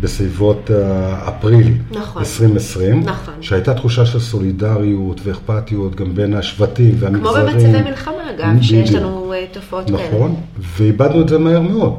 בסביבות 0.00 0.70
אה, 0.70 1.28
אפריל 1.28 1.74
נכון. 1.90 2.22
2020, 2.22 3.00
נכון. 3.04 3.34
שהייתה 3.40 3.74
תחושה 3.74 4.06
של 4.06 4.20
סולידריות 4.20 5.20
ואכפתיות 5.24 5.94
גם 5.94 6.14
בין 6.14 6.34
השבטים 6.34 6.90
כמו 6.90 7.00
והמגזרים. 7.00 7.46
במצבי 7.46 7.90
מלחמה, 7.90 8.30
אגב, 8.30 8.62
שיש. 8.62 8.92
לנו 8.92 9.32
אה, 9.32 9.44
תופעות 9.52 9.86
כאלה. 9.86 10.08
נכון, 10.08 10.34
ואיבדנו 10.58 11.20
את 11.20 11.28
זה 11.28 11.38
מהר 11.38 11.60
מאוד, 11.60 11.94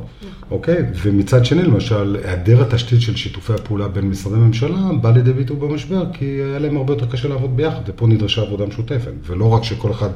אוקיי? 0.52 0.78
ומצד 1.02 1.46
שני, 1.46 1.64
למשל, 1.64 2.18
היעדר 2.24 2.62
התשתית 2.62 3.02
של 3.02 3.16
שיתופי 3.16 3.54
הפעולה 3.54 3.88
בין 3.88 4.10
משרדי 4.10 4.38
ממשלה 4.38 4.78
בא 5.02 5.12
לידי 5.12 5.34
ביטוי 5.34 5.58
במשבר, 5.58 6.04
כי 6.14 6.26
היה 6.26 6.60
להם 6.60 6.78
הרבה 6.78 6.94
יותר 6.94 7.06
קשה 7.06 7.28
לעבוד 7.28 7.58
ביחד, 7.58 7.82
ופה 7.88 8.08
נדרשה 8.08 8.42
עבודה 8.42 8.66
משותפת, 8.66 9.12
ולא 9.28 9.54
רק 9.54 9.64
שכל 9.64 9.92
אחד 9.92 10.10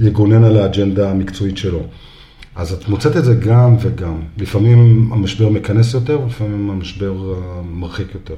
יגונן 0.00 0.44
על 0.44 0.56
האג'נדה 0.56 1.10
המקצועית 1.10 1.56
שלו. 1.56 1.80
אז 2.56 2.72
את 2.72 2.88
מוצאת 2.88 3.16
את 3.16 3.24
זה 3.24 3.34
גם 3.34 3.76
וגם. 3.80 4.20
לפעמים 4.38 5.10
המשבר 5.12 5.48
מכנס 5.48 5.94
יותר, 5.94 6.20
ולפעמים 6.20 6.70
המשבר 6.70 7.12
אה, 7.34 7.62
מרחיק 7.62 8.14
יותר. 8.14 8.34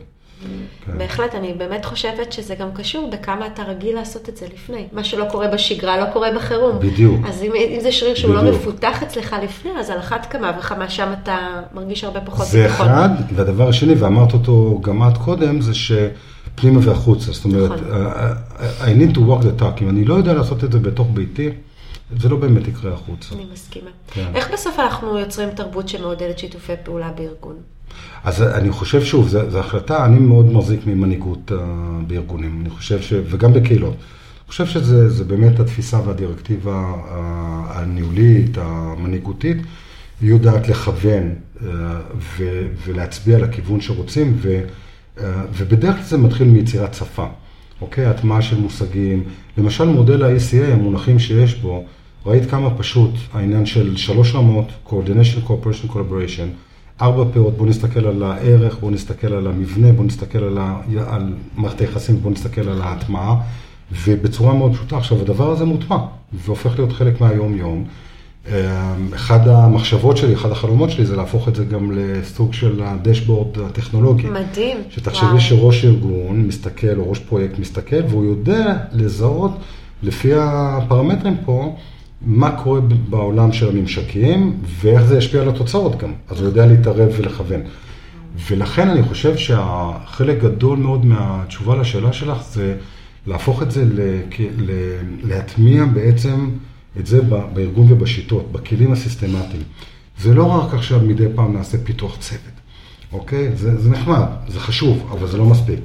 כן. 0.87 0.99
בהחלט, 0.99 1.35
אני 1.35 1.53
באמת 1.53 1.85
חושבת 1.85 2.33
שזה 2.33 2.55
גם 2.55 2.69
קשור 2.75 3.11
בכמה 3.13 3.47
אתה 3.47 3.63
רגיל 3.63 3.95
לעשות 3.95 4.29
את 4.29 4.37
זה 4.37 4.47
לפני. 4.55 4.87
מה 4.93 5.05
שלא 5.05 5.25
קורה 5.31 5.49
בשגרה 5.49 5.97
לא 5.97 6.05
קורה 6.13 6.29
בחירום. 6.37 6.79
בדיוק. 6.79 7.27
אז 7.27 7.43
אם, 7.43 7.53
אם 7.75 7.81
זה 7.81 7.93
שריר 7.93 8.15
שהוא 8.15 8.35
לא 8.35 8.41
בדיוק. 8.41 8.57
מפותח 8.57 9.03
אצלך 9.03 9.37
לפני, 9.43 9.71
אז 9.81 9.91
על 9.91 9.99
אחת 9.99 10.27
כמה 10.31 10.53
וכמה 10.59 10.91
שם 10.91 11.13
אתה 11.23 11.37
מרגיש 11.75 12.05
הרבה 12.05 12.21
פחות 12.21 12.47
זה 12.47 12.63
ביטחון. 12.63 12.89
אחד, 12.89 13.09
והדבר 13.35 13.69
השני, 13.69 13.95
ואמרת 13.95 14.33
אותו 14.33 14.81
גם 14.83 15.09
את 15.09 15.19
קודם, 15.19 15.61
זה 15.61 15.73
שפנימה 15.75 16.81
והחוצה. 16.83 17.33
זאת 17.33 17.45
אומרת, 17.45 17.71
נכון. 17.71 17.85
I 18.59 18.85
I 18.85 19.11
need 19.11 19.15
to 19.17 19.19
walk 19.19 19.43
the 19.43 19.63
talk. 19.63 19.83
אם 19.83 19.89
אני 19.89 20.05
לא 20.05 20.15
יודע 20.15 20.35
לעשות 20.35 20.65
את 20.65 20.73
זה 20.73 20.79
בתוך 20.79 21.09
ביתי, 21.15 21.51
זה 22.21 22.29
לא 22.29 22.37
באמת 22.37 22.69
יקרה 22.69 22.93
החוצה. 22.93 23.35
אני 23.35 23.45
מסכימה. 23.53 23.91
כן. 24.07 24.31
איך 24.35 24.53
בסוף 24.53 24.79
אנחנו 24.79 25.19
יוצרים 25.19 25.51
תרבות 25.51 25.89
שמעודדת 25.89 26.39
שיתופי 26.39 26.73
פעולה 26.85 27.11
בארגון? 27.13 27.57
אז 28.25 28.43
אני 28.43 28.71
חושב, 28.71 29.05
שוב, 29.05 29.29
זו 29.29 29.59
החלטה, 29.59 30.05
אני 30.05 30.19
מאוד 30.19 30.53
מחזיק 30.53 30.87
ממנהיגות 30.87 31.51
uh, 31.51 31.55
בארגונים, 32.07 32.61
אני 32.61 32.71
חושב 32.71 33.03
ש... 33.03 33.13
וגם 33.25 33.53
בקהילות. 33.53 33.95
אני 33.95 34.49
חושב 34.49 34.67
שזה 34.67 35.09
זה 35.09 35.25
באמת 35.25 35.61
התפיסה 35.61 36.01
והדירקטיבה 36.07 36.95
uh, 36.95 37.13
הניהולית, 37.79 38.59
המנהיגותית, 38.59 39.57
היא 40.21 40.31
יודעת 40.31 40.69
לכוון 40.69 41.35
uh, 41.57 41.61
ו, 42.17 42.67
ולהצביע 42.85 43.39
לכיוון 43.39 43.81
שרוצים, 43.81 44.37
ו, 44.41 44.61
uh, 45.17 45.21
ובדרך 45.57 45.95
כלל 45.95 46.05
זה 46.05 46.19
מתחיל 46.19 46.47
מיצירת 46.47 46.95
שפה, 46.95 47.27
אוקיי? 47.81 48.07
הטמעה 48.07 48.43
של 48.43 48.61
מושגים. 48.61 49.25
למשל, 49.59 49.85
מודל 49.85 50.23
ה-ECA, 50.23 50.73
המונחים 50.73 51.19
שיש 51.19 51.55
בו, 51.55 51.85
ראית 52.27 52.51
כמה 52.51 52.71
פשוט 52.71 53.11
העניין 53.33 53.67
של 53.67 53.97
שלוש 53.97 54.35
רמות, 54.35 54.67
coordination, 54.87 55.49
cooperation, 55.49 55.93
collaboration. 55.93 56.49
ארבע 57.03 57.25
פאות, 57.35 57.57
בואו 57.57 57.69
נסתכל 57.69 58.07
על 58.07 58.23
הערך, 58.23 58.79
בואו 58.81 58.91
נסתכל 58.91 59.33
על 59.33 59.47
המבנה, 59.47 59.93
בואו 59.93 60.07
נסתכל 60.07 60.45
על, 60.45 60.59
ה... 60.59 60.81
על 61.07 61.35
מערכת 61.57 61.81
היחסים, 61.81 62.17
בואו 62.17 62.33
נסתכל 62.33 62.69
על 62.69 62.83
ההטמעה, 62.83 63.37
ובצורה 64.05 64.55
מאוד 64.55 64.73
פשוטה. 64.75 64.97
עכשיו, 64.97 65.21
הדבר 65.21 65.51
הזה 65.51 65.65
מוטמע, 65.65 65.97
והופך 66.33 66.79
להיות 66.79 66.93
חלק 66.93 67.21
מהיום-יום. 67.21 67.85
אחד 69.15 69.49
המחשבות 69.49 70.17
שלי, 70.17 70.35
אחד 70.35 70.51
החלומות 70.51 70.91
שלי, 70.91 71.07
זה 71.07 71.17
להפוך 71.17 71.49
את 71.49 71.55
זה 71.55 71.65
גם 71.65 71.93
לסוג 71.93 72.55
של 72.55 72.83
הדשבורד 72.85 73.59
הטכנולוגי. 73.59 74.29
מדהים. 74.29 74.77
שתחשבי 74.91 75.27
וואו. 75.27 75.41
שראש 75.41 75.85
ארגון 75.85 76.43
מסתכל, 76.47 76.97
או 76.97 77.11
ראש 77.11 77.19
פרויקט 77.19 77.59
מסתכל, 77.59 78.01
והוא 78.09 78.25
יודע 78.25 78.77
לזהות, 78.93 79.53
לפי 80.03 80.31
הפרמטרים 80.35 81.37
פה, 81.45 81.77
מה 82.25 82.51
קורה 82.63 82.81
בעולם 82.81 83.53
של 83.53 83.69
הממשקים, 83.69 84.57
ואיך 84.65 85.03
זה 85.03 85.19
ישפיע 85.19 85.43
על 85.43 85.49
התוצאות 85.49 85.99
גם. 85.99 86.13
אז 86.29 86.41
הוא 86.41 86.47
יודע 86.47 86.67
להתערב 86.67 87.09
ולכוון. 87.19 87.61
ולכן 88.51 88.89
אני 88.89 89.03
חושב 89.03 89.37
שהחלק 89.37 90.43
גדול 90.43 90.79
מאוד 90.79 91.07
מהתשובה 91.07 91.77
לשאלה 91.77 92.13
שלך 92.13 92.43
זה 92.43 92.77
להפוך 93.27 93.63
את 93.63 93.71
זה, 93.71 93.85
להטמיע 95.23 95.85
בעצם 95.85 96.51
את 97.01 97.07
זה 97.07 97.23
בארגון 97.55 97.93
ובשיטות, 97.93 98.53
בכלים 98.53 98.93
הסיסטמטיים. 98.93 99.63
זה 100.21 100.35
לא 100.35 100.45
רק 100.45 100.75
עכשיו 100.75 101.01
מדי 101.01 101.27
פעם 101.35 101.53
נעשה 101.53 101.79
פיתוח 101.85 102.17
צוות, 102.19 102.53
אוקיי? 103.13 103.57
זה, 103.57 103.81
זה 103.81 103.91
נחמד, 103.91 104.25
זה 104.49 104.61
חשוב, 104.61 105.09
אבל 105.13 105.27
זה 105.27 105.39
לא 105.39 105.45
מספיק. 105.45 105.81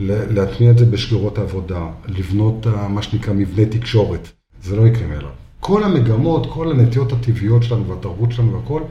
להטמיע 0.00 0.70
את 0.70 0.78
זה 0.78 0.86
בשגרות 0.86 1.38
העבודה, 1.38 1.86
לבנות 2.08 2.66
אה, 2.66 2.88
מה 2.88 3.02
שנקרא 3.02 3.32
מבנה 3.34 3.66
תקשורת, 3.66 4.28
זה 4.62 4.76
לא 4.76 4.86
יקרה 4.86 5.06
מאליו. 5.06 5.47
כל 5.60 5.84
המגמות, 5.84 6.46
כל 6.52 6.70
הנטיות 6.70 7.12
הטבעיות 7.12 7.62
שלנו 7.62 7.86
והתרבות 7.86 8.32
שלנו 8.32 8.52
והכל, 8.52 8.82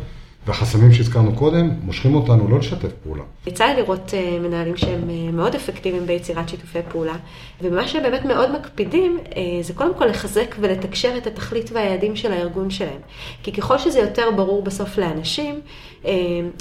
והחסמים 0.48 0.94
שהזכרנו 0.94 1.36
קודם, 1.36 1.70
מושכים 1.82 2.16
אותנו 2.16 2.48
לא 2.50 2.60
לשתף 2.60 2.92
פעולה. 3.04 3.24
יצא 3.48 3.66
לי 3.66 3.82
לראות 3.82 4.14
אה, 4.14 4.40
מנהלים 4.40 4.78
שהם 4.78 5.10
אה, 5.10 5.32
מאוד 5.32 5.56
אפקטיביים 5.56 6.06
ביצירת 6.06 6.50
שיתופי 6.50 6.80
פעולה, 6.92 7.16
ומה 7.62 7.88
שהם 7.88 8.04
באמת 8.04 8.26
מאוד 8.26 8.52
מקפידים, 8.52 9.18
אה, 9.36 9.42
זה 9.62 9.74
קודם 9.74 9.94
כל 9.98 10.06
לחזק 10.06 10.56
ולתקשר 10.60 11.18
את 11.18 11.28
התכלית 11.28 11.70
והיעדים 11.74 12.16
של 12.16 12.32
הארגון 12.32 12.70
שלהם. 12.70 13.02
כי 13.44 13.52
ככל 13.52 13.78
שזה 13.78 14.00
יותר 14.00 14.32
ברור 14.36 14.64
בסוף 14.64 14.98
לאנשים, 14.98 15.62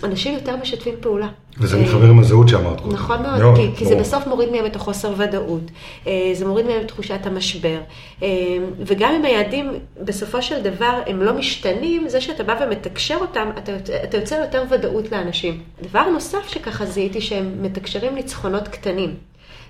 אנשים 0.05 0.35
יותר 0.35 0.57
משתפים 0.57 0.95
פעולה. 1.01 1.29
וזה 1.59 1.77
אה, 1.77 1.83
מתחבר 1.83 2.07
עם 2.07 2.19
הזהות 2.19 2.49
שאמרת 2.49 2.81
קודם. 2.81 2.93
נכון 2.95 3.23
מאוד, 3.23 3.39
מאוד, 3.39 3.57
כי, 3.57 3.69
כי 3.77 3.85
זה. 3.85 3.97
בסוף 3.97 4.27
מוריד 4.27 4.51
מהם 4.51 4.67
את 4.67 4.77
החוסר 4.77 5.13
ודאות, 5.17 5.71
אה, 6.07 6.31
זה 6.33 6.47
מוריד 6.47 6.67
מהם 6.67 6.81
את 6.81 6.89
תחושת 6.89 7.27
המשבר, 7.27 7.79
אה, 8.23 8.29
וגם 8.87 9.15
אם 9.15 9.25
היעדים 9.25 9.73
בסופו 10.05 10.43
של 10.43 10.63
דבר 10.63 11.01
הם 11.07 11.23
לא 11.23 11.35
משתנים, 11.35 12.09
זה 12.09 12.21
שאתה 12.21 12.43
בא 12.43 12.57
ומתקשר 12.61 13.17
אותם, 13.21 13.49
אתה, 13.59 13.73
אתה 14.05 14.17
יוצר 14.17 14.37
יותר 14.37 14.63
ודאות 14.71 15.13
לאנשים. 15.13 15.61
דבר 15.83 16.11
נוסף 16.11 16.49
שככה 16.49 16.87
זיהיתי 16.87 17.21
שהם 17.21 17.63
מתקשרים 17.63 18.15
ניצחונות 18.15 18.69
קטנים. 18.69 19.15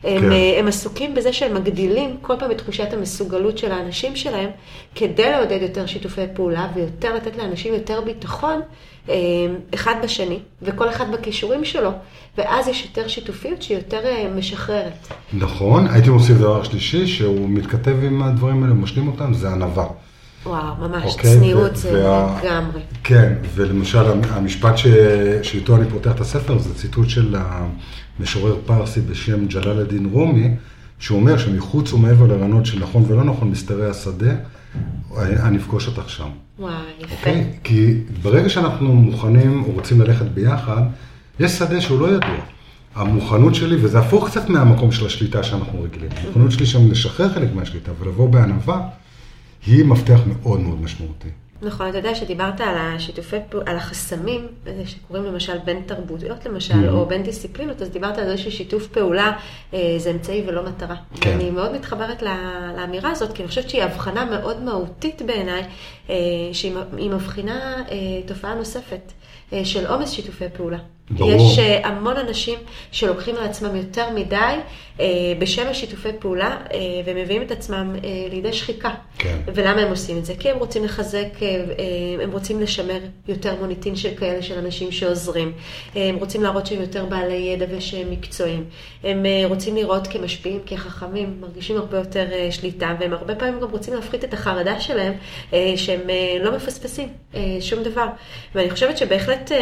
הם, 0.05 0.21
כן. 0.21 0.31
הם 0.59 0.69
עסוקים 0.69 1.15
בזה 1.15 1.33
שהם 1.33 1.55
מגדילים 1.55 2.17
כל 2.23 2.35
פעם 2.39 2.51
את 2.51 2.59
תחושת 2.59 2.93
המסוגלות 2.93 3.59
של 3.59 3.73
האנשים 3.73 4.17
שלהם, 4.17 4.51
כדי 4.95 5.31
לעודד 5.31 5.63
יותר 5.63 5.87
שיתופי 5.87 6.21
פעולה 6.35 6.69
ויותר 6.75 7.15
לתת 7.15 7.37
לאנשים 7.37 7.75
יותר 7.75 8.01
ביטחון 8.01 8.61
אחד 9.75 9.95
בשני, 10.05 10.39
וכל 10.63 10.89
אחד 10.91 11.05
בכישורים 11.13 11.65
שלו, 11.65 11.91
ואז 12.39 12.69
יש 12.69 12.85
יותר 12.85 13.09
שיתופיות 13.09 13.63
שהיא 13.63 13.77
יותר 13.79 14.01
אה, 14.07 14.31
משחררת. 14.37 15.09
נכון, 15.33 15.87
הייתי 15.87 16.11
מוסיף 16.11 16.37
דבר 16.37 16.63
שלישי, 16.63 17.07
שהוא 17.07 17.49
מתכתב 17.49 17.97
עם 18.03 18.23
הדברים 18.23 18.63
האלה, 18.63 18.75
משלים 18.75 19.09
אותם, 19.09 19.35
זה 19.35 19.51
ענווה. 19.51 19.87
וואו, 20.47 20.75
ממש, 20.81 21.13
אוקיי, 21.15 21.35
צניעות 21.39 21.73
ו- 21.73 21.77
זה 21.77 22.09
וה- 22.09 22.41
לגמרי. 22.45 22.81
כן, 23.05 23.33
ולמשל 23.55 24.05
המשפט 24.31 24.77
ש... 24.77 24.87
שאיתו 25.43 25.77
אני 25.77 25.91
פותח 25.91 26.11
את 26.11 26.21
הספר 26.21 26.59
זה 26.59 26.75
ציטוט 26.75 27.09
של 27.09 27.37
המשורר 28.19 28.57
פרסי 28.67 29.01
בשם 29.01 29.47
ג'לאל 29.47 29.81
א-דין 29.81 30.09
רומי, 30.13 30.51
שהוא 30.99 31.21
אומר 31.21 31.39
שמחוץ 31.39 31.93
ומעבר 31.93 32.27
לרעיונות 32.27 32.67
של 32.67 32.79
נכון 32.81 33.05
ולא 33.09 33.25
נכון, 33.25 33.51
מסתרי 33.51 33.91
השדה, 33.91 34.33
אני 35.19 35.57
אפגוש 35.57 35.87
אותך 35.87 36.11
שם. 36.11 36.29
וואי, 36.59 36.73
יפה. 37.01 37.15
אוקיי? 37.15 37.53
כי 37.65 37.95
ברגע 38.23 38.49
שאנחנו 38.49 38.95
מוכנים 38.95 39.63
או 39.63 39.73
רוצים 39.73 40.01
ללכת 40.01 40.27
ביחד, 40.27 40.83
יש 41.41 41.53
שדה 41.53 41.81
שהוא 41.81 42.01
לא 42.01 42.07
ידוע. 42.07 42.37
המוכנות 42.95 43.55
שלי, 43.55 43.77
וזה 43.81 43.99
הפוך 43.99 44.29
קצת 44.29 44.49
מהמקום 44.49 44.93
של 44.93 45.07
השליטה 45.07 45.43
שאנחנו 45.43 45.83
רגילים. 45.83 46.09
המוכנות 46.25 46.53
שלי 46.53 46.67
שם 46.67 46.91
לשחרר 46.91 47.29
חלק 47.29 47.49
מהשליטה 47.55 47.93
ולבוא 48.01 48.29
בענווה, 48.29 48.89
היא 49.67 49.85
מפתח 49.85 50.21
מאוד 50.27 50.61
מאוד 50.61 50.83
משמעותי. 50.83 51.29
נכון, 51.63 51.89
אתה 51.89 51.99
יודע 51.99 52.15
שדיברת 52.15 52.61
על 52.61 52.75
השיתופי 52.79 53.37
על 53.67 53.77
החסמים 53.77 54.47
אה, 54.67 54.83
שקורים 54.87 55.25
למשל 55.25 55.59
בין 55.59 55.83
תרבותיות 55.87 56.47
למשל, 56.47 56.75
Mhm. 56.75 56.93
או 56.93 57.07
בין 57.07 57.23
דיסציפלינות, 57.23 57.83
אז 57.83 57.91
דיברת 57.91 58.19
על 58.19 58.27
זה 58.27 58.39
ששיתוף 58.39 58.87
פעולה 58.87 59.33
אה, 59.75 59.95
זה 59.99 60.11
אמצעי 60.11 60.43
ולא 60.47 60.63
מטרה. 60.63 60.97
כן. 61.21 61.33
אני 61.33 61.51
מאוד 61.51 61.73
מתחברת 61.73 62.23
לאמירה 62.77 63.11
הזאת, 63.11 63.33
כי 63.33 63.43
אני 63.43 63.49
חושבת 63.49 63.71
שהיא 63.71 63.83
הבחנה 63.83 64.25
מאוד 64.25 64.63
מהותית 64.63 65.23
בעיניי, 65.23 65.63
אה, 66.11 66.15
שהיא 66.53 66.73
מבחינה 67.11 67.83
תופעה 68.27 68.55
נוספת. 68.55 69.13
של 69.65 69.87
עומס 69.87 70.11
שיתופי 70.11 70.45
פעולה. 70.57 70.79
ברור. 71.11 71.33
יש 71.33 71.59
אה, 71.59 71.89
המון 71.89 72.17
אנשים 72.17 72.59
שלוקחים 72.93 73.37
על 73.37 73.45
עצמם 73.45 73.77
יותר 73.77 74.11
מדי 74.11 74.55
אה, 75.01 75.07
בשם 75.39 75.69
השיתופי 75.69 76.09
פעולה 76.19 76.57
אה, 76.73 76.79
ומביאים 77.05 77.43
את 77.43 77.51
עצמם 77.51 77.95
לידי 78.31 78.53
שחיקה. 78.53 78.91
כן. 79.19 79.39
ולמה 79.55 79.81
הם 79.81 79.89
עושים 79.91 80.19
את 80.19 80.25
זה? 80.25 80.35
כי 80.39 80.51
הם 80.51 80.59
רוצים 80.59 80.85
לחזק, 80.85 81.29
הם 82.23 82.33
רוצים 82.33 82.61
לשמר 82.61 82.99
יותר 83.29 83.55
מוניטין 83.61 83.97
של 83.97 84.15
כאלה 84.19 84.43
של 84.43 84.59
אנשים 84.59 84.93
שעוזרים. 84.93 85.53
הם 85.95 86.17
רוצים 86.17 86.43
להראות 86.43 86.67
שהם 86.67 86.81
יותר 86.81 87.05
בעלי 87.05 87.35
ידע 87.35 87.67
ושהם 87.71 88.11
מקצועיים. 88.11 88.65
הם 89.05 89.27
רוצים 89.49 89.77
לראות 89.77 90.07
כמשפיעים, 90.07 90.61
כחכמים, 90.67 91.37
מרגישים 91.41 91.77
הרבה 91.77 91.99
יותר 91.99 92.27
שליטה, 92.51 92.95
והם 93.01 93.13
הרבה 93.13 93.35
פעמים 93.35 93.61
גם 93.61 93.71
רוצים 93.71 93.95
להפחית 93.95 94.25
את 94.25 94.35
החרדה 94.35 94.81
שלהם, 94.81 95.13
שהם 95.77 96.01
לא 96.41 96.57
מפספסים 96.57 97.09
שום 97.61 97.83
דבר. 97.83 98.07
ואני 98.55 98.71
חושבת 98.71 98.99
שבהחלט 98.99 99.53
אה, 99.53 99.59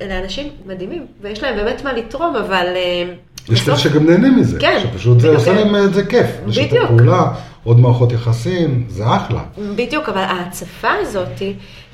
אלה 0.00 0.18
אנשים 0.18 0.52
מדהימים, 0.70 1.06
ויש 1.20 1.42
להם 1.42 1.56
באמת 1.56 1.84
מה 1.84 1.92
לתרום, 1.92 2.36
אבל... 2.36 2.66
אה, 2.76 3.12
יש 3.48 3.60
כאלה 3.60 3.76
שגם 3.76 4.06
נהנים 4.10 4.36
מזה. 4.36 4.60
כן, 4.60 4.80
שפשוט 4.82 5.20
זה. 5.20 5.28
עושה 5.28 5.52
להם 5.52 5.76
את 5.76 5.94
זה 5.94 6.06
כיף. 6.06 6.26
בדיוק. 6.46 6.86
פעולה, 6.88 7.32
עוד 7.64 7.80
מערכות 7.80 8.12
יחסים, 8.12 8.84
זה 8.88 9.04
אחלה. 9.16 9.44
בדיוק, 9.76 10.08
אבל 10.08 10.20
ההצפה 10.20 10.90
הזאת, 11.00 11.42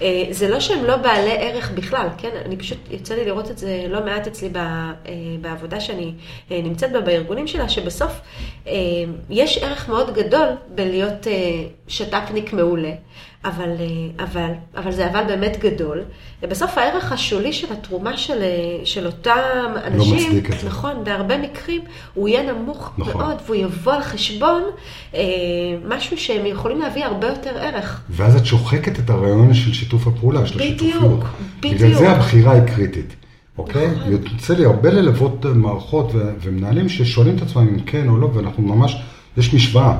אה, 0.03 0.25
זה 0.31 0.49
לא 0.49 0.61
שהם 0.61 0.85
לא 0.85 0.97
בעלי 0.97 1.33
ערך 1.39 1.71
בכלל, 1.71 2.07
כן? 2.19 2.29
אני 2.47 2.57
פשוט, 2.57 2.79
יצא 2.91 3.15
לי 3.15 3.25
לראות 3.25 3.51
את 3.51 3.59
זה 3.59 3.85
לא 3.89 4.05
מעט 4.05 4.27
אצלי 4.27 4.49
אה, 4.57 4.93
בעבודה 5.41 5.81
שאני 5.81 6.13
אה, 6.51 6.61
נמצאת 6.63 6.93
בה, 6.93 7.01
בארגונים 7.01 7.47
שלה, 7.47 7.69
שבסוף 7.69 8.13
אה, 8.67 8.73
יש 9.31 9.59
ערך 9.59 9.89
מאוד 9.89 10.15
גדול 10.15 10.49
בלהיות 10.75 11.27
אה, 11.27 11.33
שת"פניק 11.89 12.53
מעולה. 12.53 12.93
אבל, 13.47 13.71
אה, 13.81 14.25
אבל, 14.25 14.51
אבל 14.77 14.93
זה 14.93 15.11
אבל 15.11 15.25
באמת 15.27 15.57
גדול. 15.61 16.03
ובסוף 16.43 16.79
הערך 16.79 17.13
השולי 17.13 17.53
של 17.53 17.73
התרומה 17.73 18.17
של, 18.17 18.43
אה, 18.43 18.85
של 18.85 19.07
אותם 19.07 19.73
אנשים, 19.85 20.17
מצדיק 20.17 20.51
את 20.51 20.61
זה. 20.61 20.67
נכון, 20.67 21.05
בהרבה 21.05 21.39
מקרים 21.39 21.81
הוא 22.15 22.29
יהיה 22.29 22.53
נמוך 22.53 22.93
נכון. 22.99 23.23
מאוד, 23.23 23.37
והוא 23.47 23.57
יבוא 23.57 23.93
על 23.93 24.03
חשבון 24.03 24.63
אה, 25.15 25.21
משהו 25.89 26.19
שהם 26.19 26.47
יכולים 26.47 26.81
להביא 26.81 27.05
הרבה 27.05 27.27
יותר 27.27 27.59
ערך. 27.59 28.01
ואז 28.11 28.37
את 28.37 28.47
שוחקת 28.47 28.99
את 28.99 29.11
הרעיון 29.11 29.55
של 29.55 29.73
שיתוף 29.73 30.07
הפעולה, 30.07 30.47
של 30.47 30.55
בדיוק, 30.55 30.81
השיתופיות. 30.81 31.21
בגלל 31.61 31.75
בדיוק. 31.75 31.99
זה 31.99 32.11
הבחירה 32.11 32.53
היא 32.53 32.63
קריטית, 32.63 33.17
אוקיי? 33.59 33.91
נכון. 33.91 34.13
יוצא 34.13 34.55
לי 34.55 34.65
הרבה 34.65 34.91
ללוות 34.91 35.47
מערכות 35.47 36.11
ומנהלים 36.15 36.89
ששואלים 36.89 37.37
את 37.37 37.43
עצמם 37.43 37.69
אם 37.69 37.81
כן 37.81 38.09
או 38.09 38.17
לא, 38.17 38.31
ואנחנו 38.35 38.63
ממש, 38.63 38.97
יש 39.37 39.55
משוואה, 39.55 39.99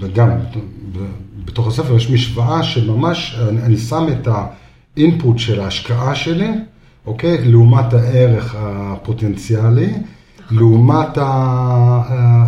וגם 0.00 0.30
בתוך 1.44 1.66
הספר 1.66 1.96
יש 1.96 2.10
משוואה 2.10 2.62
שממש, 2.62 3.36
אני, 3.48 3.62
אני 3.62 3.76
שם 3.76 4.06
את 4.12 4.28
האינפוט 4.96 5.38
של 5.38 5.60
ההשקעה 5.60 6.14
שלי, 6.14 6.50
אוקיי? 7.06 7.44
לעומת 7.44 7.94
הערך 7.94 8.54
הפוטנציאלי. 8.58 9.92
לעומת, 10.50 11.18
ה, 11.18 12.02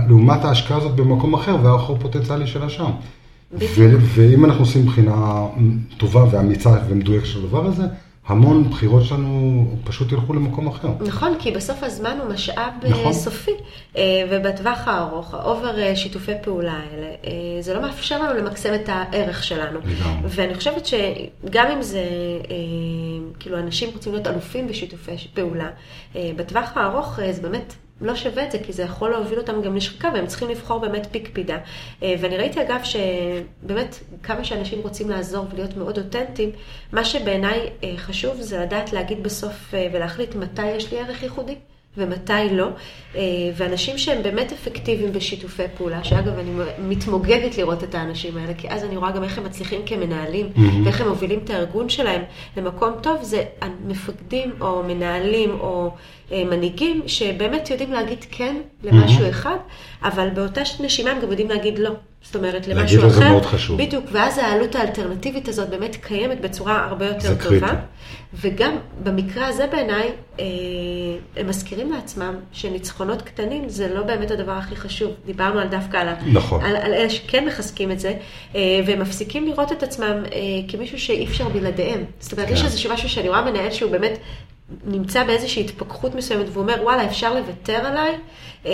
לעומת 0.09 0.45
ההשקעה 0.45 0.77
הזאת 0.77 0.97
במקום 0.97 1.35
אחר 1.35 1.57
והערך 1.63 1.91
הפוטנציאלי 1.91 2.47
שלה 2.47 2.69
שם. 2.69 2.91
ו- 3.53 3.97
ואם 4.15 4.45
אנחנו 4.45 4.61
עושים 4.61 4.87
בחינה 4.87 5.47
טובה 5.97 6.25
ואמיצה 6.31 6.75
ומדויקת 6.89 7.27
של 7.27 7.39
הדבר 7.45 7.67
הזה, 7.67 7.83
המון 8.29 8.71
בחירות 8.71 9.05
שלנו 9.05 9.67
פשוט 9.85 10.13
ילכו 10.13 10.35
למקום 10.35 10.69
אחר. 10.69 10.89
נכון, 11.01 11.35
כי 11.39 11.51
בסוף 11.51 11.83
הזמן 11.83 12.19
הוא 12.23 12.33
משאב 12.33 12.73
אה, 12.85 12.91
נכון. 12.91 13.13
סופי, 13.13 13.51
אה, 13.97 14.03
ובטווח 14.31 14.89
הארוך, 14.89 15.35
ה 15.35 15.44
over 15.44 15.79
אה, 15.79 15.97
שיתופי 15.97 16.33
פעולה 16.43 16.73
האלה, 16.73 17.09
זה 17.61 17.75
לא 17.75 17.83
מאפשר 17.83 18.23
לנו 18.23 18.39
למקסם 18.39 18.75
את 18.75 18.89
הערך 18.89 19.45
שלנו. 19.45 19.79
לגמרי. 19.79 20.29
ואני 20.29 20.55
חושבת 20.55 20.87
שגם 20.87 21.67
אם 21.67 21.83
זה, 21.83 22.05
כאילו, 23.39 23.59
אנשים 23.59 23.89
רוצים 23.95 24.13
להיות 24.13 24.27
אלופים 24.27 24.69
בשיתופי 24.69 25.17
פעולה, 25.35 25.71
בטווח 26.15 26.77
הארוך 26.77 27.19
זה 27.31 27.43
באמת... 27.43 27.75
לא 28.01 28.17
שווה 28.17 28.45
את 28.45 28.53
זה, 28.53 28.59
כי 28.59 28.73
זה 28.73 28.83
יכול 28.83 29.11
להוביל 29.11 29.39
אותם 29.39 29.63
גם 29.63 29.77
לשחיקה, 29.77 30.11
והם 30.15 30.27
צריכים 30.27 30.49
לבחור 30.49 30.79
באמת 30.79 31.07
pick. 31.11 31.59
אה, 32.03 32.15
ואני 32.21 32.37
ראיתי 32.37 32.63
אגב 32.63 32.81
שבאמת 32.85 33.97
כמה 34.23 34.45
שאנשים 34.45 34.81
רוצים 34.81 35.11
לעזור 35.11 35.47
ולהיות 35.53 35.77
מאוד 35.77 35.99
אותנטיים, 35.99 36.51
מה 36.93 37.05
שבעיניי 37.05 37.71
אה, 37.85 37.95
חשוב 37.97 38.41
זה 38.41 38.59
לדעת 38.61 38.93
להגיד 38.93 39.23
בסוף 39.23 39.75
אה, 39.75 39.89
ולהחליט 39.93 40.35
מתי 40.35 40.67
יש 40.67 40.93
לי 40.93 40.99
ערך 40.99 41.23
ייחודי. 41.23 41.55
ומתי 41.97 42.33
לא, 42.53 42.69
אה, 43.17 43.23
ואנשים 43.57 43.99
שהם 43.99 44.23
באמת 44.23 44.53
אפקטיביים 44.53 45.13
בשיתופי 45.13 45.63
פעולה, 45.77 46.05
שאגב, 46.05 46.39
אני 46.39 46.51
מתמוגגת 46.79 47.59
לראות 47.59 47.85
את 47.85 47.95
האנשים 47.95 48.37
האלה, 48.37 48.55
כי 48.55 48.71
אז 48.71 48.85
אני 48.85 48.97
רואה 48.97 49.11
גם 49.11 49.25
איך 49.25 49.39
הם 49.39 49.45
מצליחים 49.45 49.81
כמנהלים, 49.87 50.47
ואיך 50.85 51.01
הם 51.01 51.09
מובילים 51.09 51.41
את 51.45 51.51
הארגון 51.51 51.89
שלהם 51.89 52.23
למקום 52.57 52.93
טוב, 53.03 53.23
זה 53.23 53.45
מפקדים 53.87 54.53
או 54.61 54.83
מנהלים 54.83 55.51
או 55.61 55.91
אה, 56.33 56.45
מנהיגים 56.45 57.03
שבאמת 57.07 57.71
יודעים 57.71 57.93
להגיד 57.93 58.25
כן 58.31 58.57
למשהו 58.83 59.29
אחד, 59.31 59.57
אבל 60.03 60.29
באותה 60.31 60.61
נשימה 60.81 61.11
הם 61.11 61.21
גם 61.21 61.31
יודעים 61.31 61.49
להגיד 61.49 61.79
לא. 61.79 61.91
זאת 62.23 62.37
אומרת, 62.37 62.67
להגיד 62.67 62.77
למשהו 62.77 63.03
לו 63.03 63.11
זה 63.11 63.19
אחר. 63.19 63.29
מאוד 63.29 63.47
חשוב. 63.47 63.83
בדיוק, 63.83 64.05
ואז 64.13 64.39
העלות 64.39 64.75
האלטרנטיבית 64.75 65.49
הזאת 65.49 65.69
באמת 65.69 65.97
קיימת 65.97 66.41
בצורה 66.41 66.85
הרבה 66.85 67.07
יותר 67.07 67.21
זה 67.21 67.43
טובה. 67.43 67.59
קריטי. 67.69 67.77
וגם 68.35 68.77
במקרה 69.03 69.47
הזה 69.47 69.67
בעיניי, 69.67 70.11
אה, 70.41 70.45
הם 71.37 71.47
מזכירים 71.47 71.93
לעצמם 71.93 72.35
שניצחונות 72.53 73.23
קטנים 73.23 73.69
זה 73.69 73.95
לא 73.95 74.03
באמת 74.03 74.31
הדבר 74.31 74.53
הכי 74.53 74.77
חשוב. 74.77 75.11
דיברנו 75.27 75.61
על 75.61 75.69
דווקא 75.69 75.97
על, 75.97 76.09
נכון. 76.33 76.65
על, 76.65 76.77
על 76.77 76.95
אלה 76.95 77.11
שכן 77.11 77.47
מחזקים 77.47 77.91
את 77.91 78.01
זה, 78.01 78.15
אה, 78.55 78.61
והם 78.87 79.01
מפסיקים 79.01 79.47
לראות 79.47 79.73
את 79.73 79.83
עצמם 79.83 80.25
אה, 80.33 80.39
כמישהו 80.69 81.01
שאי 81.01 81.25
אפשר 81.25 81.49
בלעדיהם. 81.49 82.05
זאת 82.21 82.33
אומרת, 82.33 82.49
כן. 82.49 82.55
יש 82.55 82.65
איזשהו 82.65 82.93
משהו 82.93 83.09
שאני 83.09 83.29
רואה 83.29 83.51
מנהל 83.51 83.71
שהוא 83.71 83.91
באמת 83.91 84.19
נמצא 84.87 85.25
באיזושהי 85.25 85.65
התפכחות 85.65 86.15
מסוימת, 86.15 86.47
והוא 86.53 86.63
אומר, 86.63 86.75
וואלה, 86.83 87.07
אפשר 87.07 87.35
לוותר 87.35 87.75
עליי, 87.75 88.15
אה, 88.67 88.73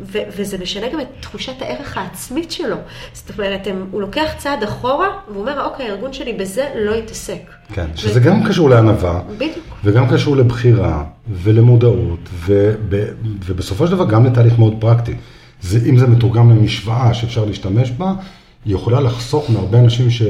ו- 0.00 0.18
וזה 0.36 0.58
משנה 0.58 0.88
גם 0.88 1.00
את 1.00 1.06
תחושת 1.20 1.62
הערך 1.62 1.98
העצמית 1.98 2.50
שלו. 2.50 2.76
זאת 3.12 3.38
אומרת, 3.38 3.66
הם, 3.66 3.86
הוא 3.90 4.00
לוקח 4.00 4.32
צעד 4.38 4.62
אחורה, 4.62 5.08
והוא 5.28 5.40
אומר, 5.40 5.64
אוקיי, 5.64 5.86
הארגון 5.88 6.12
שלי 6.12 6.32
בזה 6.32 6.68
לא 6.74 6.94
יתעסק. 6.94 7.40
כן, 7.72 7.86
שזה 7.94 8.20
גם 8.20 8.44
קשור 8.48 8.70
לענווה, 8.70 9.20
בדיוק. 9.36 9.76
וגם 9.84 10.08
קשור 10.08 10.36
לבחירה 10.36 11.04
ולמודעות, 11.28 12.28
וב, 12.46 12.94
ובסופו 13.46 13.86
של 13.86 13.92
דבר 13.92 14.06
גם 14.06 14.26
לתהליך 14.26 14.58
מאוד 14.58 14.74
פרקטי. 14.80 15.14
זה, 15.60 15.88
אם 15.88 15.98
זה 15.98 16.06
מתורגם 16.06 16.50
למשוואה 16.50 17.14
שאפשר 17.14 17.44
להשתמש 17.44 17.90
בה, 17.90 18.12
היא 18.64 18.74
יכולה 18.74 19.00
לחסוך 19.00 19.50
מהרבה 19.50 19.78
אנשים 19.78 20.10
ש, 20.10 20.22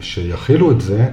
שיכילו 0.00 0.70
את 0.70 0.80
זה, 0.80 1.08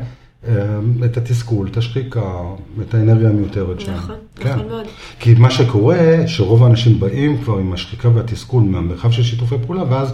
את 1.05 1.17
התסכול, 1.17 1.67
את 1.71 1.77
השחיקה, 1.77 2.41
את 2.81 2.93
האנרגיה 2.93 3.29
המיותרת 3.29 3.79
שלהם. 3.79 3.97
נכון, 3.97 4.15
כן. 4.35 4.53
נכון 4.53 4.67
מאוד. 4.67 4.85
כי 5.19 5.33
מה 5.33 5.51
שקורה, 5.51 6.27
שרוב 6.27 6.63
האנשים 6.63 6.99
באים 6.99 7.37
כבר 7.37 7.57
עם 7.57 7.73
השחיקה 7.73 8.09
והתסכול 8.09 8.63
מהמרחב 8.63 9.11
של 9.11 9.23
שיתופי 9.23 9.55
פעולה, 9.65 9.83
ואז 9.89 10.13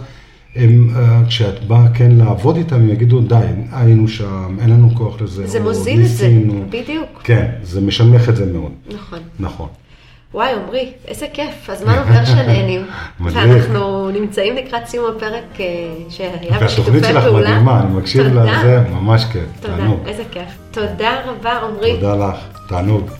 הם, 0.54 0.88
אה, 0.96 1.22
כשאת 1.28 1.64
באה 1.64 1.88
כן 1.94 2.10
לעבוד 2.10 2.56
איתם, 2.56 2.76
הם 2.76 2.88
יגידו, 2.88 3.20
די, 3.20 3.34
היינו 3.72 4.08
שם, 4.08 4.56
אין 4.60 4.70
לנו 4.70 4.90
כוח 4.94 5.20
לזה. 5.22 5.46
זה 5.46 5.60
מוזיל 5.60 6.00
את 6.00 6.08
זה, 6.08 6.28
ניסינו." 6.28 6.64
בדיוק. 6.70 7.08
כן, 7.24 7.50
זה 7.62 7.80
משנמך 7.80 8.28
את 8.28 8.36
זה 8.36 8.52
מאוד. 8.52 8.72
נכון. 8.94 9.18
נכון. 9.40 9.68
וואי, 10.34 10.52
עמרי, 10.52 10.92
איזה 11.08 11.26
כיף, 11.32 11.70
הזמן 11.70 11.98
עובר 11.98 12.24
שנהנים. 12.24 12.86
ואנחנו 13.20 14.10
נמצאים 14.10 14.56
לקראת 14.56 14.86
סיום 14.86 15.16
הפרק 15.16 15.60
אה, 15.60 15.66
שהיה 16.08 16.30
בשיתופי 16.30 16.90
והתוכנית 16.90 17.04
שלך 17.04 17.24
פעולה. 17.24 17.50
מדהימה, 17.50 17.80
אני 17.80 17.94
מקשיב. 17.94 18.26
לזה, 18.26 18.80
ממש 18.90 19.24
כיף. 19.32 19.44
תענוג. 19.60 20.00
איזה 20.06 20.22
כיף. 20.30 20.58
תודה 20.70 21.20
רבה, 21.24 21.52
עמרי. 21.52 21.96
תודה 22.00 22.28
לך, 22.28 22.36
תענוג. 22.68 23.10